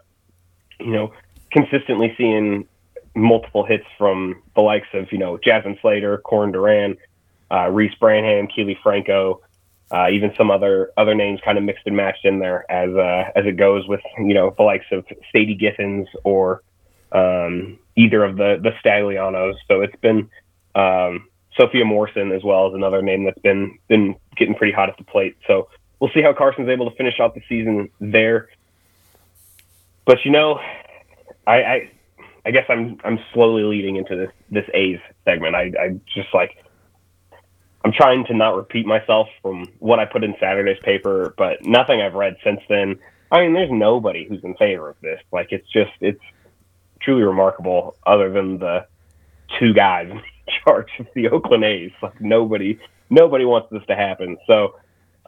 you 0.80 0.92
know, 0.92 1.14
consistently 1.52 2.14
seeing 2.18 2.68
multiple 3.16 3.66
hits 3.66 3.86
from 3.98 4.42
the 4.56 4.62
likes 4.62 4.88
of 4.94 5.12
you 5.12 5.18
know 5.18 5.38
Jasmine 5.38 5.78
Slater, 5.82 6.18
Corin 6.20 6.52
Duran, 6.52 6.98
uh, 7.52 7.70
Reese 7.70 7.96
Branham, 7.96 8.48
Keely 8.48 8.78
Franco, 8.82 9.42
uh, 9.92 10.08
even 10.12 10.34
some 10.38 10.52
other 10.52 10.92
other 10.98 11.16
names 11.16 11.40
kind 11.44 11.58
of 11.58 11.64
mixed 11.64 11.86
and 11.86 11.96
matched 11.96 12.26
in 12.26 12.40
there 12.40 12.70
as 12.72 12.90
uh, 12.96 13.32
as 13.36 13.46
it 13.46 13.58
goes 13.58 13.88
with 13.88 14.02
you 14.18 14.34
know 14.34 14.54
the 14.58 14.64
likes 14.64 14.86
of 14.92 15.06
Sadie 15.32 15.58
Giffens 15.58 16.08
or 16.24 16.64
um, 17.12 17.80
either 17.96 18.24
of 18.24 18.38
the 18.38 18.60
the 18.62 18.72
Staglianos. 18.84 19.56
So 19.68 19.82
it's 19.82 19.96
been 20.02 20.30
um, 20.76 21.28
Sophia 21.60 21.86
Morrison 21.86 22.32
as 22.32 22.44
well 22.44 22.68
as 22.68 22.74
another 22.74 23.02
name 23.02 23.24
that's 23.26 23.40
been 23.40 23.78
been 23.88 24.16
getting 24.38 24.56
pretty 24.56 24.74
hot 24.74 24.90
at 24.90 24.98
the 24.98 25.04
plate. 25.04 25.36
So 25.48 25.70
we'll 26.00 26.12
see 26.14 26.22
how 26.22 26.34
Carson's 26.34 26.70
able 26.70 26.90
to 26.90 26.96
finish 26.96 27.20
out 27.20 27.36
the 27.36 27.42
season 27.50 27.90
there. 28.00 28.50
But 30.06 30.26
you 30.26 30.32
know, 30.32 30.60
I, 31.46 31.64
I 31.64 31.92
I 32.46 32.52
guess 32.52 32.66
I'm 32.70 32.98
I'm 33.04 33.20
slowly 33.34 33.64
leading 33.64 33.96
into 33.98 34.16
this 34.16 34.32
this 34.50 34.66
A's 34.74 35.00
segment. 35.26 35.56
I 35.56 35.72
I 35.80 36.00
just 36.14 36.34
like 36.34 36.58
I'm 37.86 37.94
trying 37.94 38.26
to 38.26 38.34
not 38.34 38.56
repeat 38.56 38.86
myself 38.86 39.30
from 39.42 39.66
what 39.80 40.00
I 40.00 40.06
put 40.06 40.24
in 40.24 40.36
Saturday's 40.40 40.80
paper, 40.84 41.34
but 41.38 41.64
nothing 41.66 42.02
I've 42.02 42.14
read 42.14 42.36
since 42.44 42.60
then. 42.68 43.00
I 43.32 43.42
mean, 43.42 43.54
there's 43.54 43.72
nobody 43.72 44.28
who's 44.28 44.44
in 44.44 44.56
favor 44.56 44.90
of 44.90 44.98
this. 45.02 45.20
Like, 45.32 45.52
it's 45.52 45.68
just, 45.72 45.92
it's 46.02 46.22
truly 47.02 47.24
remarkable, 47.24 47.96
other 48.06 48.32
than 48.32 48.58
the 48.58 48.86
two 49.58 49.74
guys 49.74 50.10
in 50.12 50.22
charge 50.64 50.90
of 51.00 51.08
the 51.16 51.30
Oakland 51.30 51.64
A's. 51.64 51.92
Like, 52.02 52.20
nobody, 52.20 52.80
nobody 53.10 53.46
wants 53.46 53.70
this 53.72 53.86
to 53.88 53.96
happen. 53.96 54.38
So, 54.46 54.76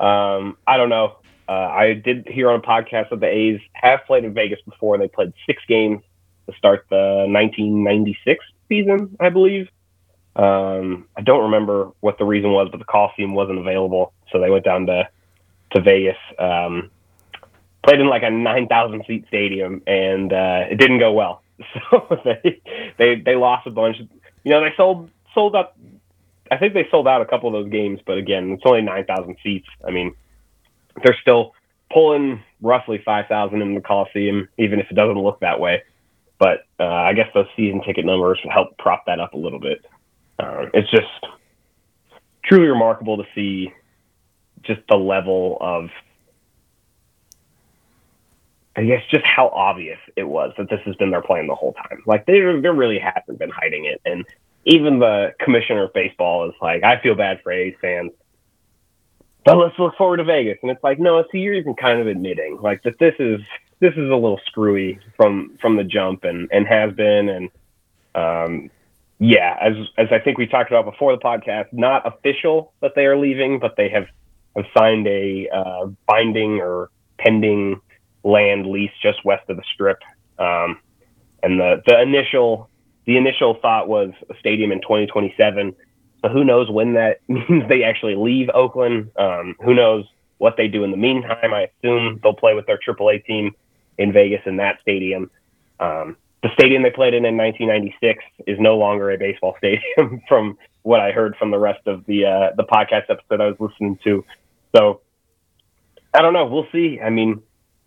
um, 0.02 0.58
I 0.66 0.78
don't 0.78 0.90
know. 0.90 1.18
Uh, 1.48 1.52
I 1.52 1.94
did 1.94 2.28
hear 2.28 2.50
on 2.50 2.60
a 2.60 2.62
podcast 2.62 3.10
that 3.10 3.20
the 3.20 3.28
A's 3.28 3.60
have 3.74 4.06
played 4.06 4.24
in 4.24 4.34
Vegas 4.34 4.60
before. 4.62 4.98
They 4.98 5.08
played 5.08 5.34
six 5.46 5.62
games 5.68 6.02
to 6.50 6.56
start 6.58 6.86
the 6.90 7.26
1996 7.28 8.44
season, 8.70 9.16
I 9.20 9.30
believe. 9.30 9.70
Um, 10.36 11.08
I 11.18 11.22
don't 11.22 11.44
remember 11.44 11.92
what 12.00 12.18
the 12.18 12.26
reason 12.26 12.52
was, 12.52 12.70
but 12.72 12.78
the 12.78 12.86
Coliseum 12.86 13.34
wasn't 13.34 13.60
available, 13.60 14.14
so 14.32 14.40
they 14.40 14.50
went 14.50 14.64
down 14.64 14.86
to 14.88 15.10
to 15.72 15.82
Vegas. 15.82 16.18
Um, 16.40 16.90
played 17.84 18.00
in 18.00 18.08
like 18.08 18.24
a 18.24 18.30
9,000 18.30 19.04
seat 19.08 19.26
stadium, 19.28 19.82
and 19.88 20.32
uh, 20.32 20.66
it 20.70 20.78
didn't 20.78 21.00
go 21.00 21.12
well. 21.14 21.42
So 21.92 22.20
they 22.24 22.60
they 22.98 23.16
they 23.16 23.36
lost 23.36 23.68
a 23.68 23.70
bunch. 23.70 23.98
You 24.44 24.52
know, 24.52 24.62
they 24.62 24.74
sold 24.76 25.12
sold 25.36 25.56
up. 25.56 25.78
I 26.52 26.58
think 26.58 26.74
they 26.74 26.88
sold 26.92 27.08
out 27.08 27.22
a 27.22 27.26
couple 27.26 27.48
of 27.48 27.54
those 27.54 27.72
games, 27.72 28.02
but 28.06 28.18
again, 28.18 28.52
it's 28.52 28.64
only 28.66 28.82
9,000 28.82 29.38
seats. 29.42 29.68
I 29.88 29.92
mean, 29.92 30.14
they're 31.04 31.18
still 31.22 31.56
pulling 31.92 32.44
roughly 32.62 33.02
5,000 33.04 33.62
in 33.62 33.74
the 33.74 33.82
Coliseum, 33.82 34.50
even 34.58 34.80
if 34.80 34.92
it 34.92 34.96
doesn't 34.96 35.18
look 35.18 35.40
that 35.40 35.60
way. 35.60 35.82
But 36.38 36.66
uh, 36.80 36.86
I 36.86 37.14
guess 37.14 37.30
those 37.34 37.48
season 37.56 37.82
ticket 37.82 38.06
numbers 38.06 38.40
help 38.50 38.78
prop 38.78 39.06
that 39.06 39.20
up 39.20 39.34
a 39.34 39.38
little 39.38 39.60
bit. 39.60 39.86
Uh, 40.40 40.66
it's 40.74 40.90
just 40.92 41.08
truly 42.44 42.68
remarkable 42.68 43.18
to 43.18 43.24
see 43.34 43.72
just 44.64 44.82
the 44.90 44.98
level 44.98 45.58
of 45.62 45.90
I 48.76 48.86
guess 48.86 49.04
just 49.12 49.26
how 49.26 49.50
obvious 49.50 50.00
it 50.16 50.24
was 50.24 50.54
that 50.58 50.70
this 50.70 50.80
has 50.86 50.96
been 50.96 51.12
their 51.12 51.22
plan 51.22 51.48
the 51.48 51.56
whole 51.56 51.74
time. 51.74 52.02
Like 52.06 52.26
they 52.26 52.40
there 52.40 52.74
really 52.74 53.00
hasn't 53.00 53.38
been 53.38 53.50
hiding 53.50 53.86
it, 53.86 54.02
and 54.06 54.26
even 54.66 55.00
the 55.00 55.34
commissioner 55.40 55.84
of 55.86 55.94
baseball 55.94 56.48
is 56.48 56.56
like, 56.62 56.84
I 56.84 57.02
feel 57.02 57.16
bad 57.16 57.42
for 57.44 57.52
A's 57.52 57.76
fans, 57.82 58.12
but 59.44 59.58
let's 59.58 59.78
look 59.80 59.96
forward 59.98 60.18
to 60.18 60.24
Vegas. 60.24 60.58
And 60.62 60.72
it's 60.72 60.84
like, 60.84 61.00
no, 61.00 61.24
see, 61.32 61.40
you're 61.40 61.56
even 61.56 61.74
kind 61.76 62.00
of 62.00 62.08
admitting 62.08 62.60
like 62.62 62.84
that 62.84 63.00
this 63.00 63.16
is 63.20 63.42
this 63.80 63.94
is 63.94 64.10
a 64.12 64.16
little 64.16 64.40
screwy 64.46 65.00
from 65.18 65.58
from 65.60 65.76
the 65.78 65.84
jump 65.84 66.24
and 66.24 66.48
and 66.52 66.68
has 66.68 66.94
been 66.94 67.30
and 67.30 67.50
um 68.14 68.70
yeah, 69.24 69.56
as 69.62 69.74
as 70.00 70.08
I 70.12 70.18
think 70.18 70.40
we 70.40 70.48
talked 70.48 70.72
about 70.72 70.84
before 70.84 71.16
the 71.16 71.22
podcast, 71.22 71.68
not 71.72 72.08
official 72.08 72.74
that 72.82 72.94
they 72.96 73.06
are 73.06 73.16
leaving, 73.16 73.60
but 73.60 73.76
they 73.78 73.88
have 73.90 74.08
have 74.56 74.66
signed 74.76 75.06
a 75.06 75.48
uh, 75.54 75.86
binding 76.08 76.60
or 76.60 76.90
pending 77.20 77.80
land 78.24 78.66
lease 78.66 78.92
just 79.00 79.24
west 79.24 79.48
of 79.48 79.58
the 79.58 79.64
strip. 79.76 80.00
Um, 80.40 80.80
and 81.44 81.60
the 81.60 81.84
the 81.86 82.02
initial 82.02 82.68
the 83.06 83.18
initial 83.18 83.56
thought 83.62 83.88
was 83.88 84.12
a 84.30 84.38
stadium 84.40 84.72
in 84.72 84.82
2027. 84.82 85.76
So 86.22 86.30
who 86.30 86.44
knows 86.44 86.70
when 86.70 86.94
that 86.94 87.20
means 87.28 87.68
they 87.68 87.84
actually 87.84 88.16
leave 88.16 88.50
Oakland? 88.54 89.12
Um, 89.18 89.56
who 89.64 89.74
knows 89.74 90.06
what 90.38 90.58
they 90.58 90.68
do 90.68 90.84
in 90.84 90.92
the 90.92 90.98
meantime? 90.98 91.54
I 91.54 91.70
assume 91.78 92.20
they'll 92.22 92.34
play 92.34 92.54
with 92.54 92.66
their 92.66 92.78
AAA 92.78 93.26
team 93.26 93.56
in 93.98 94.12
Vegas 94.14 94.42
in 94.46 94.58
that 94.58 94.80
stadium. 94.82 95.30
Um, 95.80 96.18
the 96.44 96.50
stadium 96.54 96.84
they 96.84 96.90
played 96.90 97.14
in 97.14 97.26
in 97.26 97.38
1996 97.38 98.24
is 98.48 98.60
no 98.60 98.78
longer 98.78 99.12
a 99.12 99.18
baseball 99.18 99.56
stadium 99.60 100.22
from 100.28 100.58
what 100.84 101.00
I 101.00 101.12
heard 101.12 101.36
from 101.38 101.52
the 101.52 101.60
rest 101.60 101.86
of 101.86 102.06
the 102.06 102.26
uh, 102.26 102.56
the 102.56 102.64
podcast 102.64 103.10
episode 103.10 103.42
I 103.42 103.48
was 103.48 103.58
listening 103.60 104.00
to. 104.04 104.26
So 104.76 105.02
I 106.14 106.22
don't 106.22 106.34
know. 106.34 106.46
We'll 106.46 106.68
see. 106.72 107.00
I 107.00 107.10
mean, 107.10 107.42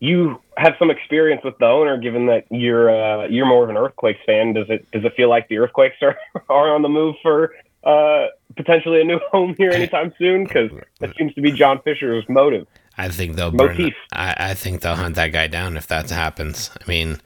you 0.04 0.38
have 0.58 0.74
some 0.78 0.90
experience 0.90 1.42
with 1.42 1.56
the 1.58 1.66
owner, 1.66 1.96
given 1.96 2.26
that 2.26 2.44
you're 2.50 2.90
uh, 2.90 3.26
you're 3.26 3.46
more 3.46 3.64
of 3.64 3.70
an 3.70 3.76
Earthquakes 3.76 4.20
fan. 4.26 4.52
Does 4.52 4.66
it 4.68 4.86
does 4.92 5.04
it 5.04 5.14
feel 5.16 5.30
like 5.30 5.48
the 5.48 5.58
Earthquakes 5.58 5.96
are 6.02 6.16
are 6.50 6.74
on 6.74 6.82
the 6.82 6.90
move 6.90 7.14
for 7.22 7.54
uh, 7.84 8.26
potentially 8.54 9.00
a 9.00 9.04
new 9.04 9.18
home 9.32 9.54
here 9.56 9.70
anytime 9.70 10.12
soon? 10.18 10.44
Because 10.44 10.70
that 11.00 11.16
seems 11.16 11.32
to 11.34 11.40
be 11.40 11.52
John 11.52 11.80
Fisher's 11.82 12.24
motive. 12.28 12.66
I 12.98 13.08
think 13.08 13.36
they'll 13.36 13.50
burn. 13.50 13.92
I, 14.12 14.50
I 14.50 14.54
think 14.54 14.82
they'll 14.82 14.94
hunt 14.94 15.16
that 15.16 15.32
guy 15.32 15.46
down 15.46 15.76
if 15.76 15.86
that 15.86 16.10
happens. 16.10 16.70
I 16.80 16.88
mean, 16.88 17.18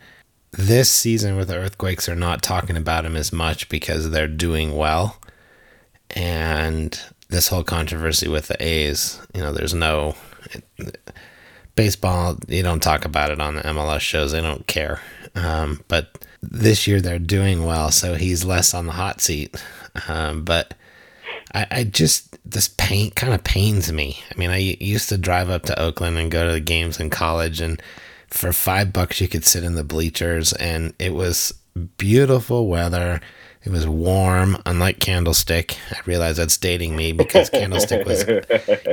this 0.53 0.91
season 0.91 1.37
with 1.37 1.49
the 1.49 1.57
Earthquakes 1.57 2.09
are 2.09 2.15
not 2.15 2.43
talking 2.43 2.77
about 2.77 3.05
him 3.05 3.17
as 3.17 3.33
much 3.33 3.69
because 3.69 4.11
they're 4.11 4.29
doing 4.29 4.77
well. 4.77 5.19
And 6.11 6.99
this 7.29 7.49
whole 7.49 7.65
controversy 7.65 8.29
with 8.29 8.49
the 8.49 8.63
A's, 8.63 9.21
you 9.35 9.43
know, 9.43 9.53
there's 9.53 9.75
no 9.75 10.15
baseball, 11.79 12.37
you 12.49 12.61
don't 12.61 12.83
talk 12.83 13.05
about 13.05 13.31
it 13.31 13.41
on 13.41 13.55
the 13.55 13.63
MLS 13.63 14.01
shows, 14.01 14.33
they 14.33 14.41
don't 14.41 14.67
care. 14.67 15.01
Um, 15.37 15.81
but 15.87 16.27
this 16.43 16.89
year 16.89 17.01
they're 17.01 17.21
doing 17.21 17.65
well, 17.65 17.93
so 17.93 18.17
he's 18.17 18.45
less 18.45 18.75
on 18.75 18.87
the 18.87 18.93
hot 18.93 19.21
seat. 19.21 19.63
Um, 20.09 20.43
but 20.43 20.75
I, 21.55 21.67
I 21.71 21.85
just, 21.85 22.37
this 22.45 22.67
pain 22.79 23.13
kind 23.13 23.33
of 23.33 23.45
pains 23.45 23.93
me. 23.93 24.19
I 24.29 24.37
mean, 24.37 24.51
I 24.51 24.57
used 24.57 25.09
to 25.11 25.19
drive 25.19 25.51
up 25.51 25.63
to 25.67 25.81
Oakland 25.81 26.19
and 26.19 26.33
go 26.33 26.45
to 26.45 26.53
the 26.53 26.61
games 26.61 26.99
in 26.99 27.11
college 27.11 27.61
and 27.61 27.81
for 28.27 28.53
five 28.53 28.93
bucks 28.93 29.21
you 29.21 29.29
could 29.29 29.45
sit 29.45 29.63
in 29.63 29.77
the 29.77 29.85
bleachers 29.85 30.53
and 30.55 30.95
it 30.99 31.15
was 31.15 31.55
beautiful 31.97 32.67
weather 32.67 33.21
it 33.65 33.71
was 33.71 33.87
warm 33.87 34.61
unlike 34.67 34.99
candlestick 34.99 35.79
i 35.93 35.99
realize 36.05 36.37
that's 36.37 36.59
dating 36.59 36.95
me 36.95 37.13
because 37.13 37.49
candlestick 37.49 38.05
was 38.05 38.25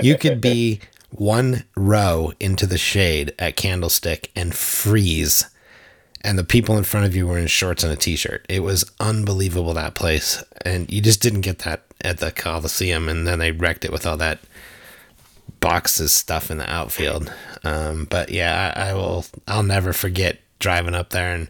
you 0.01 0.17
could 0.17 0.39
be 0.39 0.79
one 1.17 1.63
row 1.75 2.33
into 2.39 2.65
the 2.65 2.77
shade 2.77 3.33
at 3.39 3.55
candlestick 3.55 4.31
and 4.35 4.55
freeze 4.55 5.49
and 6.21 6.39
the 6.39 6.43
people 6.43 6.77
in 6.77 6.83
front 6.83 7.05
of 7.05 7.15
you 7.15 7.27
were 7.27 7.37
in 7.37 7.47
shorts 7.47 7.83
and 7.83 7.93
a 7.93 7.95
t-shirt 7.95 8.45
it 8.49 8.61
was 8.61 8.89
unbelievable 8.99 9.73
that 9.73 9.95
place 9.95 10.43
and 10.63 10.91
you 10.91 11.01
just 11.01 11.21
didn't 11.21 11.41
get 11.41 11.59
that 11.59 11.83
at 12.01 12.17
the 12.17 12.31
coliseum 12.31 13.07
and 13.07 13.27
then 13.27 13.39
they 13.39 13.51
wrecked 13.51 13.85
it 13.85 13.91
with 13.91 14.05
all 14.05 14.17
that 14.17 14.39
boxes 15.65 16.13
stuff 16.13 16.51
in 16.51 16.59
the 16.59 16.71
outfield. 16.71 17.33
Um, 17.63 18.05
but 18.05 18.29
yeah, 18.29 18.73
I, 18.75 18.89
I, 18.89 18.93
will. 18.93 19.25
I'll 19.47 19.63
never 19.63 19.93
forget 19.93 20.39
driving 20.59 20.93
up 20.93 21.09
there 21.09 21.33
and 21.33 21.49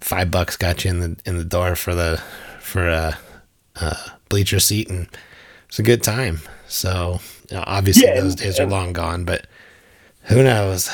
five 0.00 0.30
bucks 0.30 0.56
got 0.56 0.84
you 0.84 0.90
in 0.90 0.98
the 0.98 1.16
in 1.24 1.38
the 1.38 1.44
door 1.44 1.76
for 1.76 1.94
the 1.94 2.20
for 2.58 2.88
a, 2.88 3.16
a 3.76 3.96
bleacher 4.28 4.58
seat 4.58 4.90
and 4.90 5.06
it's 5.68 5.78
a 5.78 5.84
good 5.84 6.02
time. 6.02 6.40
So 6.66 7.20
you 7.50 7.56
know, 7.56 7.64
obviously 7.66 8.06
yeah, 8.06 8.20
those 8.20 8.32
and, 8.32 8.40
days 8.40 8.60
are 8.60 8.66
long 8.66 8.92
gone, 8.92 9.24
but 9.24 9.46
who 10.24 10.42
knows? 10.42 10.90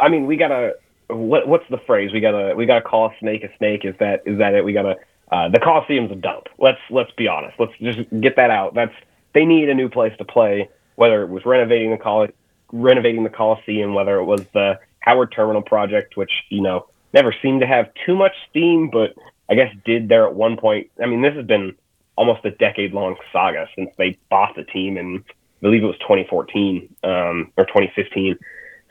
I 0.00 0.08
mean, 0.08 0.26
we 0.26 0.36
gotta. 0.36 0.76
What 1.08 1.48
what's 1.48 1.68
the 1.70 1.78
phrase? 1.78 2.12
We 2.12 2.20
gotta 2.20 2.54
we 2.54 2.66
gotta 2.66 2.82
call 2.82 3.06
a 3.06 3.14
snake 3.18 3.44
a 3.44 3.56
snake. 3.56 3.84
Is 3.84 3.94
that 3.98 4.22
is 4.26 4.38
that 4.38 4.54
it? 4.54 4.64
We 4.64 4.72
gotta. 4.72 4.96
Uh, 5.30 5.48
the 5.48 5.60
Coliseum's 5.60 6.10
a 6.10 6.14
dump. 6.14 6.48
Let's 6.58 6.80
let's 6.90 7.10
be 7.12 7.28
honest. 7.28 7.58
Let's 7.58 7.72
just 7.80 7.98
get 8.20 8.36
that 8.36 8.50
out. 8.50 8.74
That's 8.74 8.94
they 9.34 9.44
need 9.44 9.68
a 9.68 9.74
new 9.74 9.88
place 9.88 10.16
to 10.18 10.24
play 10.24 10.68
whether 10.98 11.22
it 11.22 11.28
was 11.28 11.46
renovating 11.46 11.92
the 11.92 11.96
college, 11.96 12.32
renovating 12.72 13.22
the 13.22 13.30
Coliseum, 13.30 13.94
whether 13.94 14.18
it 14.18 14.24
was 14.24 14.44
the 14.52 14.80
Howard 14.98 15.30
Terminal 15.30 15.62
project, 15.62 16.16
which 16.16 16.32
you 16.48 16.60
know 16.60 16.86
never 17.14 17.32
seemed 17.40 17.60
to 17.60 17.66
have 17.66 17.88
too 18.04 18.16
much 18.16 18.32
steam, 18.50 18.90
but 18.90 19.14
I 19.48 19.54
guess 19.54 19.74
did 19.84 20.08
there 20.08 20.26
at 20.26 20.34
one 20.34 20.56
point. 20.56 20.90
I 21.00 21.06
mean, 21.06 21.22
this 21.22 21.34
has 21.34 21.46
been 21.46 21.76
almost 22.18 22.44
a 22.44 22.50
decade 22.50 22.92
long 22.92 23.14
saga 23.32 23.68
since 23.76 23.90
they 23.96 24.18
bought 24.28 24.56
the 24.56 24.64
team, 24.64 24.96
and 24.96 25.22
I 25.28 25.32
believe 25.62 25.84
it 25.84 25.86
was 25.86 25.98
2014 25.98 26.96
um, 27.04 27.52
or 27.56 27.64
2015. 27.64 28.36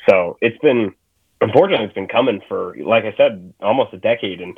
So 0.09 0.37
it's 0.41 0.57
been, 0.59 0.93
unfortunately, 1.41 1.85
it's 1.85 1.93
been 1.93 2.07
coming 2.07 2.41
for, 2.47 2.73
like 2.81 3.03
I 3.03 3.13
said, 3.17 3.53
almost 3.59 3.93
a 3.93 3.97
decade, 3.97 4.39
and 4.39 4.57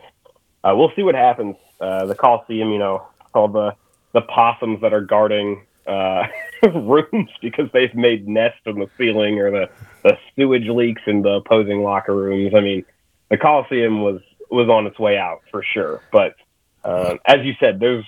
uh, 0.64 0.74
we'll 0.76 0.92
see 0.96 1.02
what 1.02 1.16
happens. 1.16 1.56
Uh, 1.82 2.06
the 2.06 2.14
Coliseum, 2.14 2.72
you 2.72 2.78
know, 2.78 3.08
all 3.34 3.48
the 3.48 3.76
the 4.12 4.22
possums 4.22 4.82
that 4.82 4.94
are 4.94 5.02
guarding 5.02 5.66
uh, 5.88 6.28
rooms 6.74 7.30
because 7.42 7.70
they've 7.74 7.94
made 7.96 8.28
nests 8.28 8.62
in 8.66 8.80
the 8.80 8.90
ceiling 8.98 9.40
or 9.40 9.52
the, 9.52 9.70
the 10.04 10.18
sewage 10.36 10.68
leaks 10.68 11.02
in 11.06 11.22
the 11.22 11.30
opposing 11.30 11.84
locker 11.84 12.16
rooms. 12.16 12.54
I 12.56 12.60
mean, 12.60 12.86
the 13.30 13.38
Coliseum 13.38 14.02
was 14.02 14.22
was 14.52 14.68
on 14.68 14.88
its 14.88 15.00
way 15.00 15.18
out 15.18 15.42
for 15.52 15.64
sure. 15.64 16.02
But 16.12 16.36
uh, 16.84 17.16
as 17.26 17.46
you 17.46 17.54
said, 17.60 17.80
there's 17.80 18.06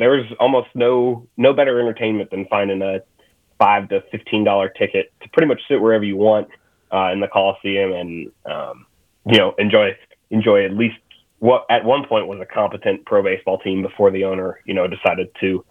there's 0.00 0.26
almost 0.38 0.68
no 0.74 1.26
no 1.36 1.52
better 1.52 1.80
entertainment 1.80 2.30
than 2.30 2.46
finding 2.46 2.82
a 2.82 3.00
five 3.58 3.88
to 3.90 4.02
fifteen 4.10 4.44
dollar 4.44 4.68
ticket 4.68 5.12
to 5.22 5.28
pretty 5.30 5.46
much 5.46 5.60
sit 5.68 5.80
wherever 5.80 6.04
you 6.04 6.16
want 6.16 6.48
uh, 6.92 7.10
in 7.12 7.20
the 7.20 7.28
Coliseum 7.28 7.92
and 7.92 8.32
um, 8.46 8.86
you 9.26 9.38
know 9.38 9.54
enjoy 9.58 9.96
enjoy 10.30 10.64
at 10.64 10.72
least 10.72 10.96
what 11.38 11.64
at 11.70 11.84
one 11.84 12.06
point 12.06 12.26
was 12.26 12.40
a 12.40 12.46
competent 12.46 13.04
pro 13.04 13.22
baseball 13.22 13.58
team 13.58 13.82
before 13.82 14.10
the 14.10 14.24
owner 14.24 14.60
you 14.64 14.74
know 14.74 14.86
decided 14.86 15.28
to 15.40 15.64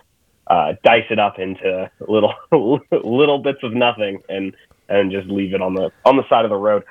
uh, 0.47 0.73
dice 0.83 1.05
it 1.09 1.19
up 1.19 1.39
into 1.39 1.89
little 2.07 2.33
little 2.91 3.39
bits 3.39 3.59
of 3.63 3.73
nothing 3.73 4.21
and 4.29 4.55
and 4.89 5.11
just 5.11 5.27
leave 5.27 5.53
it 5.53 5.61
on 5.61 5.75
the 5.75 5.91
on 6.05 6.17
the 6.17 6.27
side 6.27 6.45
of 6.45 6.49
the 6.49 6.57
road. 6.57 6.83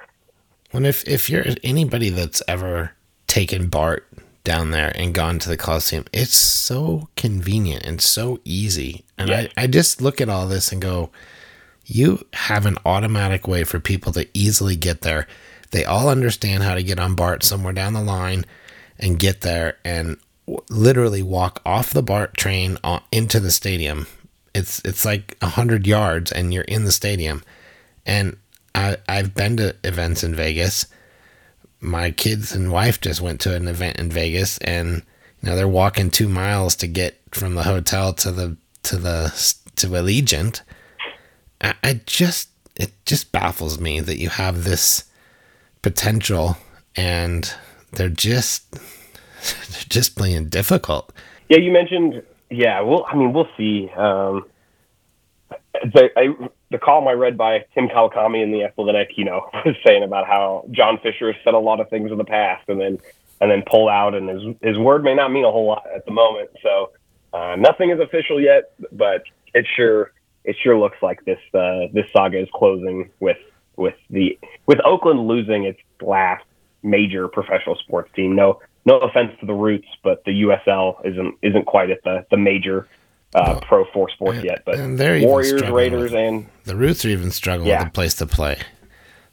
And 0.73 0.87
if 0.87 1.07
if 1.09 1.28
you're 1.28 1.45
anybody 1.62 2.11
that's 2.11 2.42
ever 2.47 2.92
taken 3.26 3.68
Bart 3.68 4.07
down 4.49 4.71
there 4.71 4.90
and 4.95 5.14
gone 5.14 5.38
to 5.38 5.49
the 5.49 5.57
Coliseum, 5.57 6.05
it's 6.12 6.35
so 6.35 7.09
convenient 7.17 7.85
and 7.85 8.00
so 8.00 8.40
easy. 8.45 9.05
And 9.17 9.31
I, 9.31 9.49
I 9.57 9.67
just 9.67 10.00
look 10.00 10.21
at 10.21 10.28
all 10.28 10.49
this 10.49 10.73
and 10.73 10.81
go, 10.81 11.11
you 11.85 12.26
have 12.33 12.67
an 12.67 12.78
automatic 12.85 13.47
way 13.47 13.64
for 13.64 13.78
people 13.78 14.12
to 14.12 14.26
easily 14.35 14.76
get 14.76 15.02
there. 15.02 15.26
They 15.71 15.85
all 15.85 16.09
understand 16.09 16.62
how 16.62 16.75
to 16.75 16.83
get 16.83 16.99
on 16.99 17.14
BART 17.14 17.43
somewhere 17.43 17.73
down 17.73 17.93
the 17.93 18.02
line 18.02 18.45
and 18.99 19.19
get 19.19 19.43
there. 19.43 19.76
And 19.85 20.17
literally 20.71 21.23
walk 21.23 21.61
off 21.64 21.93
the 21.93 22.02
BART 22.02 22.37
train 22.37 22.78
into 23.12 23.40
the 23.40 23.50
stadium. 23.50 24.07
It's 24.55 24.81
it's 24.85 25.05
like 25.05 25.37
a 25.43 25.49
hundred 25.49 25.87
yards, 25.87 26.33
and 26.33 26.52
you're 26.52 26.64
in 26.64 26.85
the 26.85 26.93
stadium. 26.93 27.45
And 28.07 28.37
I 28.75 28.97
I've 29.09 29.35
been 29.35 29.57
to 29.59 29.76
events 29.85 30.25
in 30.25 30.35
Vegas. 30.35 30.87
My 31.80 32.11
kids 32.11 32.54
and 32.54 32.73
wife 32.73 33.00
just 33.00 33.20
went 33.20 33.40
to 33.42 33.54
an 33.54 33.68
event 33.68 33.99
in 33.99 34.11
Vegas, 34.11 34.58
and 34.58 35.02
you 35.40 35.49
know 35.49 35.56
they're 35.56 35.68
walking 35.68 36.11
two 36.11 36.28
miles 36.28 36.75
to 36.76 36.87
get 36.87 37.20
from 37.30 37.54
the 37.54 37.62
hotel 37.62 38.12
to 38.14 38.32
the 38.32 38.56
to 38.85 38.97
the 38.97 39.28
to 39.76 39.87
Allegiant, 39.88 40.62
I, 41.61 41.75
I 41.82 42.00
just 42.06 42.50
it 42.76 42.92
just 43.06 43.32
baffles 43.32 43.80
me 43.80 44.00
that 44.00 44.18
you 44.18 44.28
have 44.28 44.64
this 44.64 45.04
potential 45.82 46.56
and 46.97 47.52
they're 47.92 48.08
just 48.08 48.70
they're 48.73 49.88
just 49.88 50.16
playing 50.16 50.49
difficult. 50.49 51.12
Yeah, 51.49 51.58
you 51.58 51.73
mentioned. 51.73 52.23
Yeah, 52.50 52.80
well, 52.80 53.06
I 53.08 53.14
mean, 53.14 53.32
we'll 53.32 53.49
see. 53.56 53.90
Um, 53.90 54.47
the 55.73 56.11
I, 56.16 56.49
the 56.70 56.78
column 56.78 57.08
I 57.08 57.12
read 57.12 57.37
by 57.37 57.64
Tim 57.75 57.88
Kawakami 57.88 58.42
in 58.42 58.52
the 58.52 58.64
Athletic, 58.64 59.16
you 59.16 59.25
know, 59.25 59.48
was 59.64 59.76
saying 59.84 60.02
about 60.02 60.26
how 60.26 60.66
John 60.70 60.98
Fisher 61.02 61.32
has 61.32 61.42
said 61.44 61.54
a 61.54 61.58
lot 61.58 61.80
of 61.80 61.88
things 61.88 62.10
in 62.10 62.18
the 62.18 62.25
past, 62.25 62.68
and 62.68 62.80
then 62.80 62.98
and 63.40 63.50
then 63.50 63.62
pull 63.66 63.88
out, 63.88 64.14
and 64.14 64.28
his 64.28 64.56
his 64.62 64.78
word 64.78 65.04
may 65.04 65.14
not 65.14 65.30
mean 65.30 65.44
a 65.44 65.50
whole 65.50 65.66
lot 65.66 65.84
at 65.94 66.04
the 66.04 66.12
moment. 66.12 66.50
So 66.62 66.90
uh, 67.32 67.56
nothing 67.58 67.90
is 67.90 68.00
official 68.00 68.40
yet, 68.40 68.72
but 68.92 69.22
it 69.54 69.66
sure 69.76 70.12
it 70.44 70.56
sure 70.62 70.78
looks 70.78 70.98
like 71.02 71.25
this 71.25 71.38
uh, 71.54 71.88
this 71.92 72.06
saga 72.12 72.40
is 72.40 72.48
closing 72.54 73.10
with 73.20 73.38
with 73.76 73.94
the 74.10 74.38
with 74.66 74.78
Oakland 74.84 75.26
losing 75.26 75.64
its 75.64 75.80
last 76.00 76.44
major 76.82 77.28
professional 77.28 77.76
sports 77.76 78.10
team. 78.14 78.34
No 78.34 78.60
no 78.84 78.98
offense 79.00 79.32
to 79.40 79.46
the 79.46 79.54
Roots, 79.54 79.88
but 80.02 80.25
the 80.25 80.42
USL 80.42 81.04
isn't 81.04 81.37
isn't 81.42 81.66
quite 81.66 81.90
at 81.90 82.02
the 82.04 82.26
the 82.30 82.37
major 82.37 82.88
uh, 83.35 83.61
pro 83.61 83.85
four 83.92 84.11
sports 84.11 84.38
and, 84.38 84.44
yet. 84.44 84.62
But 84.64 84.78
Warriors, 85.23 85.62
Raiders, 85.70 86.12
and 86.12 86.49
the 86.64 86.76
Roots 86.76 87.04
are 87.04 87.08
even 87.08 87.30
struggling 87.30 87.68
yeah. 87.68 87.80
with 87.80 87.88
a 87.88 87.92
place 87.92 88.14
to 88.14 88.26
play. 88.26 88.58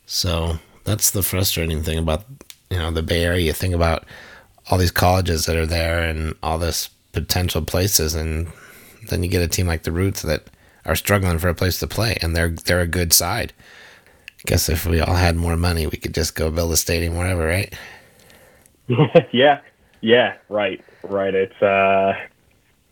So 0.05 0.59
that's 0.83 1.11
the 1.11 1.23
frustrating 1.23 1.83
thing 1.83 1.97
about 1.97 2.25
you 2.69 2.77
know 2.77 2.91
the 2.91 3.03
Bay 3.03 3.23
Area. 3.23 3.45
You 3.45 3.53
think 3.53 3.73
about 3.73 4.05
all 4.69 4.77
these 4.77 4.91
colleges 4.91 5.45
that 5.45 5.55
are 5.55 5.65
there 5.65 6.03
and 6.03 6.35
all 6.43 6.57
this 6.57 6.89
potential 7.11 7.61
places, 7.61 8.15
and 8.15 8.51
then 9.09 9.23
you 9.23 9.29
get 9.29 9.41
a 9.41 9.47
team 9.47 9.67
like 9.67 9.83
the 9.83 9.91
Roots 9.91 10.21
that 10.23 10.45
are 10.85 10.95
struggling 10.95 11.39
for 11.39 11.49
a 11.49 11.55
place 11.55 11.79
to 11.79 11.87
play, 11.87 12.17
and 12.21 12.35
they're 12.35 12.49
they're 12.49 12.81
a 12.81 12.87
good 12.87 13.13
side. 13.13 13.53
Guess 14.45 14.69
if 14.69 14.85
we 14.85 15.01
all 15.01 15.15
had 15.15 15.35
more 15.35 15.57
money, 15.57 15.87
we 15.87 15.97
could 15.97 16.13
just 16.13 16.35
go 16.35 16.51
build 16.51 16.71
a 16.71 16.77
stadium 16.77 17.17
wherever, 17.17 17.45
right? 17.45 17.73
yeah, 19.31 19.61
yeah, 20.01 20.35
right, 20.49 20.83
right. 21.03 21.33
It's 21.33 21.61
uh, 21.63 22.13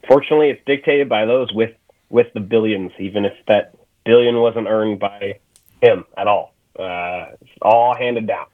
fortunately 0.08 0.50
it's 0.50 0.62
dictated 0.66 1.10
by 1.10 1.26
those 1.26 1.52
with 1.54 1.72
with 2.10 2.28
the 2.34 2.40
billions, 2.40 2.92
even 3.00 3.26
if 3.26 3.34
that 3.48 3.76
billion 4.06 4.40
wasn't 4.40 4.68
earned 4.68 5.00
by 5.00 5.40
him 5.82 6.06
at 6.18 6.28
all. 6.28 6.54
Uh, 6.78 7.28
it's 7.42 7.52
all 7.62 7.96
handed 7.96 8.28
down. 8.28 8.46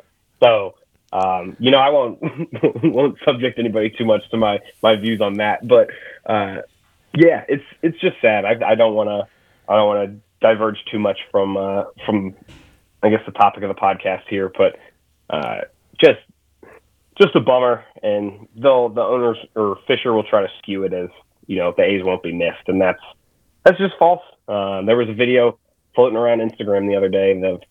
So 0.42 0.76
um, 1.12 1.58
you 1.60 1.72
know, 1.72 1.80
I 1.80 1.90
won't 1.90 2.20
won't 2.84 3.18
subject 3.26 3.58
anybody 3.60 3.90
too 3.90 4.06
much 4.06 4.30
to 4.32 4.38
my 4.38 4.60
my 4.82 4.96
views 4.96 5.22
on 5.22 5.36
that, 5.36 5.68
but 5.68 5.90
uh, 6.26 6.58
yeah, 7.16 7.46
it's 7.50 7.64
it's 7.82 8.00
just 8.00 8.18
sad. 8.22 8.46
I, 8.46 8.72
I 8.72 8.76
don't 8.76 8.94
want 8.94 9.10
to 9.10 9.28
I 9.68 9.76
don't 9.76 9.88
want 9.88 10.10
to 10.10 10.20
diverge 10.42 10.78
too 10.92 11.00
much 11.00 11.18
from 11.32 11.58
uh, 11.58 11.86
from 12.06 12.36
I 13.02 13.10
guess 13.10 13.22
the 13.26 13.32
topic 13.32 13.64
of 13.64 13.70
the 13.70 13.82
podcast 13.82 14.24
here, 14.30 14.52
but 14.56 14.78
uh, 15.30 15.62
just 16.00 16.20
just 17.20 17.36
a 17.36 17.40
bummer. 17.40 17.84
And 18.04 18.48
they'll 18.56 18.90
the 18.90 19.02
owners 19.02 19.38
or 19.56 19.80
Fisher 19.88 20.14
will 20.14 20.24
try 20.24 20.42
to 20.42 20.50
skew 20.60 20.84
it 20.84 20.94
as 20.94 21.10
you 21.50 21.58
know 21.58 21.74
the 21.76 21.84
A's 21.84 22.04
won't 22.04 22.22
be 22.22 22.32
missed, 22.32 22.68
and 22.68 22.80
that's 22.80 23.02
that's 23.66 23.78
just 23.80 23.96
false. 23.98 24.22
Uh, 24.48 24.84
there 24.84 24.96
was 24.96 25.10
a 25.10 25.14
video 25.14 25.58
floating 25.96 26.16
around 26.16 26.40
Instagram 26.40 26.88
the 26.88 26.96
other 26.96 27.10
day 27.10 27.32
of 27.42 27.62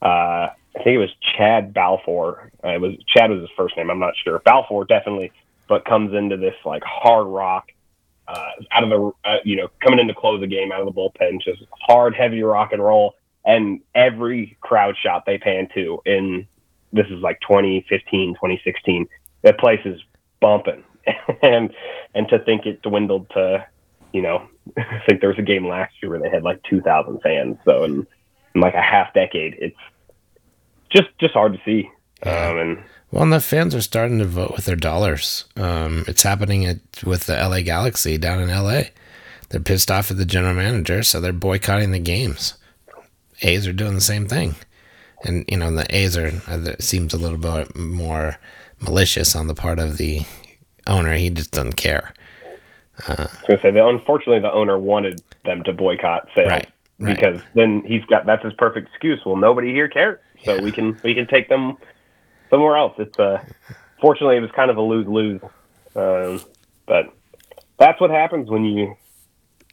uh, 0.00 0.48
I 0.48 0.82
think 0.82 0.94
it 0.94 0.98
was 0.98 1.10
Chad 1.36 1.74
Balfour. 1.74 2.50
Uh, 2.64 2.68
it 2.68 2.80
was 2.80 2.94
Chad 3.06 3.30
was 3.30 3.40
his 3.40 3.50
first 3.54 3.76
name. 3.76 3.90
I'm 3.90 3.98
not 3.98 4.14
sure. 4.24 4.38
Balfour 4.40 4.86
definitely, 4.86 5.30
but 5.68 5.84
comes 5.84 6.14
into 6.14 6.38
this 6.38 6.54
like 6.64 6.82
hard 6.84 7.26
rock 7.26 7.68
uh, 8.26 8.50
out 8.72 8.84
of 8.84 8.88
the 8.88 9.28
uh, 9.28 9.36
you 9.44 9.56
know 9.56 9.68
coming 9.84 10.00
in 10.00 10.08
to 10.08 10.14
close 10.14 10.40
the 10.40 10.46
game 10.46 10.72
out 10.72 10.80
of 10.80 10.86
the 10.86 10.98
bullpen, 10.98 11.42
just 11.42 11.62
hard, 11.86 12.14
heavy 12.14 12.42
rock 12.42 12.72
and 12.72 12.82
roll. 12.82 13.14
And 13.44 13.80
every 13.94 14.56
crowd 14.62 14.96
shot 15.02 15.26
they 15.26 15.36
pan 15.36 15.68
to 15.74 16.00
in 16.06 16.46
this 16.92 17.06
is 17.06 17.20
like 17.20 17.40
2015, 17.40 18.34
2016. 18.34 19.06
That 19.42 19.58
place 19.58 19.80
is 19.84 20.00
bumping, 20.40 20.82
and 21.42 21.72
and 22.14 22.28
to 22.28 22.38
think 22.38 22.66
it 22.66 22.82
dwindled 22.82 23.28
to 23.30 23.66
you 24.12 24.22
know 24.22 24.48
I 24.76 25.00
think 25.06 25.20
there 25.20 25.30
was 25.30 25.38
a 25.38 25.42
game 25.42 25.66
last 25.66 25.94
year 26.02 26.10
where 26.10 26.20
they 26.20 26.30
had 26.30 26.42
like 26.42 26.62
2,000 26.64 27.20
fans. 27.20 27.56
So 27.64 27.84
in, 27.84 28.06
in 28.54 28.60
like 28.60 28.74
a 28.74 28.82
half 28.82 29.12
decade, 29.14 29.56
it's 29.58 29.76
just 30.90 31.08
just 31.18 31.34
hard 31.34 31.52
to 31.52 31.60
see. 31.64 31.90
Um, 32.22 32.58
and 32.58 32.84
well, 33.10 33.22
and 33.22 33.32
the 33.32 33.40
fans 33.40 33.74
are 33.74 33.80
starting 33.80 34.18
to 34.18 34.24
vote 34.24 34.52
with 34.56 34.64
their 34.64 34.76
dollars. 34.76 35.44
Um, 35.56 36.04
it's 36.08 36.22
happening 36.22 36.66
at, 36.66 36.78
with 37.04 37.26
the 37.26 37.36
LA 37.36 37.60
Galaxy 37.60 38.18
down 38.18 38.40
in 38.40 38.48
LA. 38.48 38.82
They're 39.48 39.60
pissed 39.60 39.90
off 39.90 40.10
at 40.10 40.16
the 40.16 40.26
general 40.26 40.54
manager, 40.54 41.02
so 41.02 41.20
they're 41.20 41.32
boycotting 41.32 41.92
the 41.92 41.98
games. 41.98 42.54
A's 43.42 43.66
are 43.66 43.72
doing 43.72 43.94
the 43.94 44.00
same 44.00 44.26
thing, 44.26 44.56
and 45.24 45.44
you 45.48 45.56
know 45.56 45.70
the 45.70 45.86
A's 45.94 46.16
are 46.16 46.32
uh, 46.48 46.74
seems 46.80 47.14
a 47.14 47.18
little 47.18 47.38
bit 47.38 47.76
more 47.76 48.36
malicious 48.80 49.36
on 49.36 49.46
the 49.46 49.54
part 49.54 49.78
of 49.78 49.96
the 49.96 50.22
owner. 50.88 51.14
He 51.14 51.30
just 51.30 51.52
doesn't 51.52 51.76
care. 51.76 52.12
Uh, 53.06 53.14
I 53.18 53.22
was 53.22 53.60
gonna 53.62 53.74
say, 53.74 53.78
unfortunately, 53.78 54.40
the 54.40 54.52
owner 54.52 54.78
wanted 54.78 55.22
them 55.44 55.62
to 55.64 55.72
boycott 55.72 56.28
sales 56.34 56.48
right, 56.48 56.68
right. 56.98 57.14
because 57.14 57.40
then 57.54 57.82
he's 57.86 58.04
got 58.06 58.26
that's 58.26 58.44
his 58.44 58.52
perfect 58.54 58.88
excuse. 58.88 59.20
Well, 59.24 59.36
nobody 59.36 59.72
here 59.72 59.88
cares 59.88 60.18
so 60.44 60.54
yeah. 60.54 60.62
we 60.62 60.72
can 60.72 60.98
we 61.02 61.14
can 61.14 61.26
take 61.26 61.48
them 61.48 61.76
somewhere 62.50 62.76
else. 62.76 62.94
It's 62.98 63.18
uh, 63.18 63.42
fortunately 64.00 64.36
it 64.36 64.40
was 64.40 64.50
kind 64.52 64.70
of 64.70 64.76
a 64.76 64.82
lose 64.82 65.06
lose, 65.06 65.40
um, 65.94 66.40
but 66.86 67.12
that's 67.78 68.00
what 68.00 68.10
happens 68.10 68.50
when 68.50 68.64
you 68.64 68.96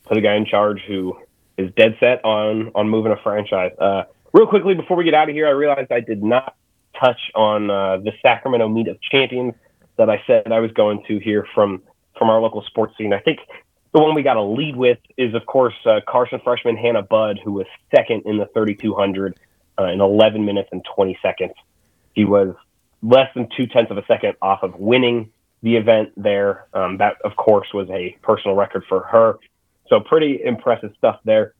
put 0.06 0.17
a 0.17 0.21
guy 0.21 0.36
in 0.36 0.45
charge 0.45 0.82
who 0.88 1.17
is 1.58 1.71
dead 1.75 1.97
set 1.99 2.23
on 2.23 2.71
on 2.75 2.89
moving 2.89 3.12
a 3.12 3.17
franchise. 3.17 3.71
Uh, 3.80 4.04
real 4.34 4.47
quickly 4.47 4.73
before 4.73 4.97
we 4.97 5.04
get 5.04 5.13
out 5.13 5.30
of 5.30 5.36
here, 5.36 5.47
I 5.47 5.51
realized 5.51 5.91
I 5.91 6.01
did 6.01 6.23
not 6.23 6.56
touch 6.99 7.19
on 7.36 7.69
uh, 7.69 7.97
the 7.97 8.12
Sacramento 8.21 8.67
Meet 8.69 8.88
of 8.88 9.01
Champions 9.01 9.54
that 9.98 10.10
I 10.10 10.22
said 10.28 10.52
I 10.52 10.60
was 10.60 10.72
going 10.72 11.04
to 11.08 11.20
hear 11.20 11.48
from 11.54 11.82
from 12.18 12.30
our 12.30 12.40
local 12.40 12.64
sports 12.64 12.94
scene. 12.98 13.14
I 13.14 13.20
think 13.20 13.40
the 13.94 14.02
one 14.02 14.16
we 14.16 14.24
got 14.24 14.36
to 14.36 14.44
lead 14.44 14.76
with 14.76 14.98
is, 15.18 15.34
of 15.34 15.46
course, 15.46 15.74
uh, 15.86 16.00
Carson 16.08 16.40
freshman 16.44 16.78
Hannah 16.78 17.02
Budd, 17.02 17.40
who 17.44 17.54
was 17.54 17.66
second 17.94 18.24
in 18.26 18.38
the 18.38 18.46
3200 18.54 19.38
uh, 19.78 19.84
in 19.86 20.02
11 20.02 20.46
minutes 20.46 20.70
and 20.72 20.84
20 20.96 21.18
seconds. 21.22 21.54
He 22.14 22.26
was 22.26 22.56
less 23.02 23.28
than 23.36 23.48
two 23.56 23.68
tenths 23.68 23.92
of 23.92 23.98
a 23.98 24.06
second 24.06 24.36
off 24.42 24.64
of 24.64 24.76
winning 24.76 25.32
the 25.62 25.76
event 25.78 26.12
there. 26.18 26.68
Um, 26.74 26.98
that, 26.98 27.18
of 27.24 27.36
course, 27.36 27.68
was 27.74 27.90
a 27.90 28.18
personal 28.22 28.56
record 28.56 28.84
for 28.88 29.02
her. 29.02 29.38
So 29.88 30.00
pretty 30.00 30.42
impressive 30.44 30.94
stuff 30.98 31.20
there. 31.24 31.54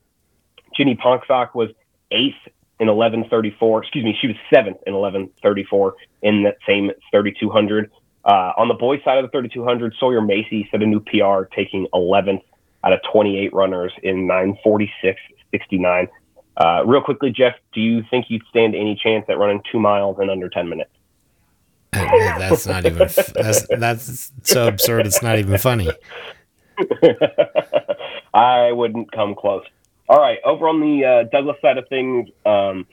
Ginny 0.76 0.96
Pongsock 0.96 1.54
was 1.54 1.70
eighth 2.10 2.34
in 2.78 2.88
1134. 2.88 3.82
Excuse 3.82 4.04
me, 4.04 4.16
she 4.20 4.28
was 4.28 4.36
seventh 4.52 4.78
in 4.86 4.94
1134 4.94 5.94
in 6.22 6.42
that 6.42 6.58
same 6.66 6.90
3200. 7.12 7.90
Uh, 8.26 8.52
on 8.56 8.66
the 8.66 8.74
boys' 8.74 9.00
side 9.04 9.18
of 9.18 9.24
the 9.24 9.30
3200, 9.30 9.94
Sawyer 10.00 10.20
Macy 10.20 10.68
set 10.70 10.82
a 10.82 10.86
new 10.86 10.98
PR, 10.98 11.44
taking 11.54 11.86
11th 11.94 12.42
out 12.82 12.92
of 12.92 13.00
28 13.10 13.54
runners 13.54 13.92
in 14.02 14.26
946.69. 14.26 16.08
Uh, 16.56 16.82
real 16.84 17.00
quickly, 17.00 17.30
Jeff, 17.30 17.54
do 17.72 17.80
you 17.80 18.02
think 18.10 18.26
you'd 18.28 18.42
stand 18.48 18.74
any 18.74 18.98
chance 19.00 19.24
at 19.28 19.38
running 19.38 19.62
two 19.70 19.78
miles 19.78 20.18
in 20.20 20.28
under 20.28 20.48
10 20.48 20.68
minutes? 20.68 20.90
that's 21.92 22.66
not 22.66 22.84
even, 22.84 22.98
that's, 22.98 23.66
that's 23.68 24.32
so 24.42 24.66
absurd. 24.66 25.06
It's 25.06 25.22
not 25.22 25.38
even 25.38 25.56
funny. 25.56 25.88
I 28.34 28.72
wouldn't 28.72 29.12
come 29.12 29.34
close. 29.34 29.64
All 30.08 30.18
right. 30.18 30.38
Over 30.44 30.68
on 30.68 30.80
the 30.80 31.04
uh, 31.04 31.22
Douglas 31.30 31.56
side 31.62 31.78
of 31.78 31.88
things, 31.88 32.28
um, 32.44 32.86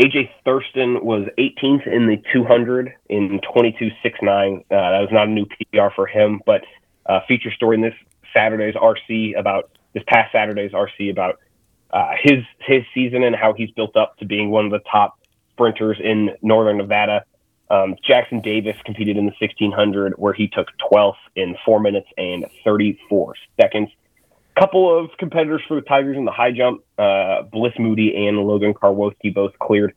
AJ 0.00 0.30
Thurston 0.46 1.04
was 1.04 1.28
18th 1.36 1.86
in 1.86 2.06
the 2.06 2.16
200 2.32 2.94
in 3.10 3.38
22.69. 3.40 3.90
Uh, 4.60 4.62
that 4.70 5.00
was 5.00 5.10
not 5.12 5.28
a 5.28 5.30
new 5.30 5.44
PR 5.44 5.88
for 5.94 6.06
him, 6.06 6.40
but 6.46 6.62
uh, 7.04 7.20
feature 7.28 7.50
story 7.52 7.76
in 7.76 7.82
this 7.82 7.94
Saturday's 8.32 8.74
RC 8.74 9.38
about 9.38 9.70
this 9.92 10.02
past 10.06 10.32
Saturday's 10.32 10.72
RC 10.72 11.10
about 11.10 11.38
uh, 11.90 12.12
his 12.18 12.44
his 12.60 12.82
season 12.94 13.24
and 13.24 13.36
how 13.36 13.52
he's 13.52 13.70
built 13.72 13.94
up 13.94 14.16
to 14.18 14.24
being 14.24 14.50
one 14.50 14.64
of 14.64 14.70
the 14.70 14.80
top 14.90 15.18
sprinters 15.52 15.98
in 16.02 16.30
Northern 16.40 16.78
Nevada. 16.78 17.24
Um, 17.68 17.94
Jackson 18.02 18.40
Davis 18.40 18.76
competed 18.86 19.18
in 19.18 19.26
the 19.26 19.34
1600 19.38 20.14
where 20.14 20.32
he 20.32 20.48
took 20.48 20.68
12th 20.90 21.14
in 21.36 21.56
four 21.62 21.78
minutes 21.78 22.08
and 22.16 22.46
34 22.64 23.34
seconds. 23.60 23.90
Couple 24.58 24.98
of 24.98 25.10
competitors 25.18 25.62
for 25.66 25.76
the 25.76 25.80
Tigers 25.82 26.16
in 26.16 26.24
the 26.24 26.32
high 26.32 26.52
jump. 26.52 26.82
Uh, 26.98 27.42
Bliss 27.42 27.72
Moody 27.78 28.26
and 28.26 28.38
Logan 28.38 28.74
Karwoski 28.74 29.32
both 29.32 29.58
cleared 29.58 29.94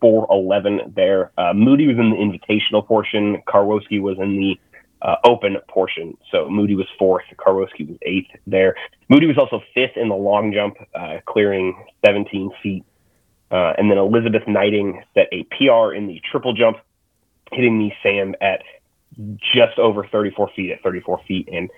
411 0.00 0.92
there. 0.94 1.30
Uh, 1.38 1.52
Moody 1.54 1.86
was 1.86 1.96
in 1.98 2.10
the 2.10 2.16
invitational 2.16 2.86
portion. 2.86 3.42
Karwoski 3.46 4.00
was 4.00 4.18
in 4.18 4.36
the 4.36 4.60
uh, 5.02 5.16
open 5.24 5.56
portion. 5.68 6.16
So 6.30 6.48
Moody 6.48 6.74
was 6.74 6.86
fourth, 6.98 7.24
Karwoski 7.36 7.88
was 7.88 7.96
eighth 8.02 8.30
there. 8.46 8.74
Moody 9.08 9.26
was 9.26 9.36
also 9.36 9.62
fifth 9.74 9.96
in 9.96 10.08
the 10.08 10.14
long 10.14 10.52
jump, 10.52 10.76
uh, 10.94 11.18
clearing 11.26 11.74
17 12.04 12.50
feet. 12.62 12.84
Uh, 13.50 13.74
and 13.76 13.90
then 13.90 13.98
Elizabeth 13.98 14.42
Knighting 14.46 15.02
set 15.14 15.28
a 15.32 15.44
PR 15.44 15.92
in 15.92 16.06
the 16.06 16.20
triple 16.30 16.54
jump, 16.54 16.78
hitting 17.50 17.78
the 17.78 17.92
sand 18.02 18.36
at 18.40 18.62
just 19.52 19.78
over 19.78 20.06
34 20.06 20.50
feet 20.56 20.70
at 20.70 20.82
34 20.82 21.20
feet 21.28 21.48
and 21.52 21.68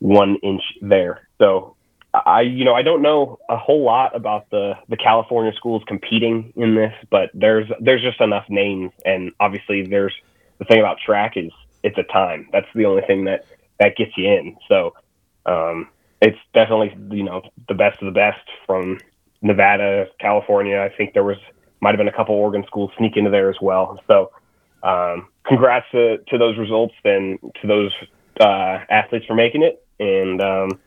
one 0.00 0.36
inch 0.42 0.62
there. 0.82 1.28
So 1.38 1.76
I, 2.12 2.40
you 2.40 2.64
know, 2.64 2.74
I 2.74 2.82
don't 2.82 3.02
know 3.02 3.38
a 3.48 3.56
whole 3.56 3.84
lot 3.84 4.16
about 4.16 4.50
the 4.50 4.74
the 4.88 4.96
California 4.96 5.52
schools 5.54 5.82
competing 5.86 6.52
in 6.56 6.74
this, 6.74 6.92
but 7.10 7.30
there's 7.34 7.70
there's 7.80 8.02
just 8.02 8.20
enough 8.20 8.44
names, 8.48 8.90
and 9.04 9.32
obviously 9.38 9.86
there's 9.86 10.14
the 10.58 10.64
thing 10.64 10.80
about 10.80 10.98
track 10.98 11.36
is 11.36 11.52
it's 11.82 11.96
a 11.98 12.02
time. 12.02 12.48
That's 12.52 12.66
the 12.74 12.86
only 12.86 13.02
thing 13.02 13.24
that 13.24 13.46
that 13.78 13.96
gets 13.96 14.10
you 14.16 14.28
in. 14.28 14.56
So 14.68 14.94
um, 15.46 15.88
it's 16.20 16.38
definitely 16.52 16.96
you 17.16 17.22
know 17.22 17.42
the 17.68 17.74
best 17.74 18.02
of 18.02 18.06
the 18.06 18.18
best 18.18 18.46
from 18.66 18.98
Nevada, 19.42 20.06
California. 20.18 20.80
I 20.80 20.94
think 20.94 21.14
there 21.14 21.24
was 21.24 21.38
might 21.80 21.90
have 21.90 21.98
been 21.98 22.08
a 22.08 22.16
couple 22.16 22.34
Oregon 22.34 22.64
schools 22.66 22.90
sneak 22.98 23.16
into 23.16 23.30
there 23.30 23.50
as 23.50 23.56
well. 23.62 24.00
So 24.06 24.32
um, 24.82 25.28
congrats 25.46 25.86
to, 25.92 26.18
to 26.28 26.38
those 26.38 26.58
results 26.58 26.94
and 27.04 27.38
to 27.60 27.66
those 27.66 27.92
uh, 28.40 28.80
athletes 28.90 29.26
for 29.26 29.34
making 29.34 29.62
it. 29.62 29.84
And 30.00 30.40
um, 30.40 30.80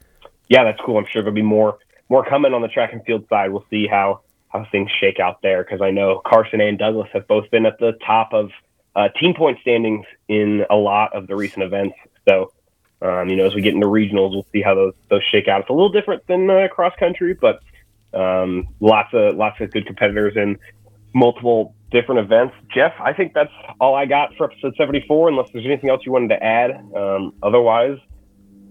yeah, 0.50 0.66
that's 0.66 0.80
cool. 0.82 0.98
I'm 0.98 1.06
sure 1.06 1.22
there'll 1.22 1.36
be 1.36 1.42
more 1.42 1.78
more 2.10 2.26
coming 2.26 2.54
on 2.54 2.62
the 2.62 2.68
track 2.68 2.92
and 2.92 3.04
field 3.06 3.26
side. 3.30 3.52
We'll 3.52 3.66
see 3.70 3.88
how 3.88 4.22
how 4.50 4.66
things 4.72 4.92
shake 5.00 5.20
out 5.20 5.42
there 5.42 5.64
because 5.64 5.82
I 5.82 5.92
know 5.92 6.22
Carson 6.26 6.60
and 6.60 6.78
Douglas 6.78 7.10
have 7.14 7.28
both 7.28 7.50
been 7.50 7.66
at 7.66 7.80
the 7.80 7.94
top 8.06 8.34
of 8.34 8.52
uh, 8.96 9.10
team 9.20 9.34
point 9.34 9.60
standings 9.62 10.06
in 10.28 10.66
a 10.70 10.76
lot 10.76 11.16
of 11.16 11.28
the 11.28 11.36
recent 11.36 11.64
events. 11.64 11.96
So 12.28 12.52
um, 13.04 13.30
you 13.30 13.36
know, 13.36 13.46
as 13.46 13.54
we 13.54 13.62
get 13.62 13.74
into 13.74 13.88
regionals, 13.88 14.32
we'll 14.32 14.48
see 14.52 14.62
how 14.62 14.76
those 14.76 14.94
those 15.10 15.24
shake 15.30 15.48
out. 15.48 15.62
It's 15.62 15.70
a 15.70 15.74
little 15.74 15.92
different 15.92 16.26
than 16.28 16.50
uh, 16.50 16.68
cross 16.70 16.94
country, 16.98 17.34
but 17.34 17.62
um, 18.14 18.68
lots 18.80 19.14
of 19.14 19.36
lots 19.36 19.60
of 19.60 19.72
good 19.72 19.86
competitors 19.86 20.34
and 20.38 20.58
multiple 21.14 21.76
different 21.92 22.22
events. 22.22 22.56
Jeff, 22.74 22.94
I 23.00 23.12
think 23.14 23.34
that's 23.34 23.52
all 23.80 23.94
I 23.94 24.06
got 24.06 24.36
for 24.36 24.50
episode 24.50 24.76
74. 24.78 25.30
Unless 25.30 25.50
there's 25.52 25.66
anything 25.66 25.90
else 25.90 26.06
you 26.06 26.14
wanted 26.14 26.30
to 26.30 26.44
add, 26.44 26.72
um, 26.96 27.34
otherwise, 27.44 27.98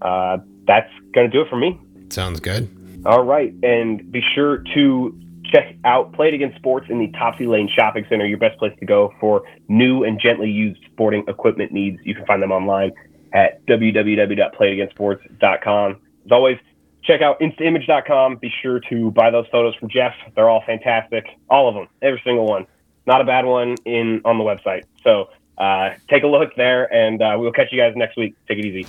uh, 0.03 0.37
that's 0.67 0.91
gonna 1.13 1.29
do 1.29 1.41
it 1.41 1.49
for 1.49 1.57
me. 1.57 1.79
Sounds 2.09 2.39
good. 2.39 2.69
All 3.05 3.23
right, 3.23 3.53
and 3.63 4.11
be 4.11 4.21
sure 4.33 4.63
to 4.73 5.19
check 5.53 5.75
out 5.85 6.11
Play 6.13 6.29
It 6.29 6.35
Again 6.35 6.53
Sports 6.57 6.87
in 6.89 6.99
the 6.99 7.11
Topsy 7.11 7.47
Lane 7.47 7.69
Shopping 7.73 8.05
Center, 8.09 8.25
your 8.25 8.37
best 8.37 8.57
place 8.57 8.73
to 8.79 8.85
go 8.85 9.13
for 9.19 9.43
new 9.67 10.03
and 10.03 10.19
gently 10.19 10.49
used 10.49 10.81
sporting 10.91 11.23
equipment 11.27 11.71
needs. 11.71 11.99
You 12.03 12.15
can 12.15 12.25
find 12.25 12.41
them 12.41 12.51
online 12.51 12.91
at 13.33 13.63
www.playitagainsports.com. 13.65 15.91
As 16.25 16.31
always, 16.31 16.57
check 17.03 17.21
out 17.21 17.39
instaimage.com. 17.39 18.37
Be 18.37 18.51
sure 18.61 18.79
to 18.89 19.11
buy 19.11 19.29
those 19.29 19.45
photos 19.51 19.75
from 19.75 19.89
Jeff. 19.89 20.13
They're 20.35 20.49
all 20.49 20.63
fantastic. 20.65 21.25
All 21.49 21.67
of 21.67 21.75
them, 21.75 21.87
every 22.01 22.21
single 22.23 22.45
one. 22.45 22.65
Not 23.05 23.21
a 23.21 23.25
bad 23.25 23.45
one 23.45 23.75
in 23.85 24.21
on 24.23 24.37
the 24.37 24.43
website. 24.43 24.83
So 25.03 25.29
uh, 25.57 25.91
take 26.09 26.23
a 26.23 26.27
look 26.27 26.55
there, 26.55 26.91
and 26.93 27.21
uh, 27.21 27.35
we'll 27.37 27.51
catch 27.51 27.67
you 27.71 27.79
guys 27.79 27.93
next 27.95 28.17
week. 28.17 28.35
Take 28.47 28.59
it 28.59 28.65
easy. 28.65 28.87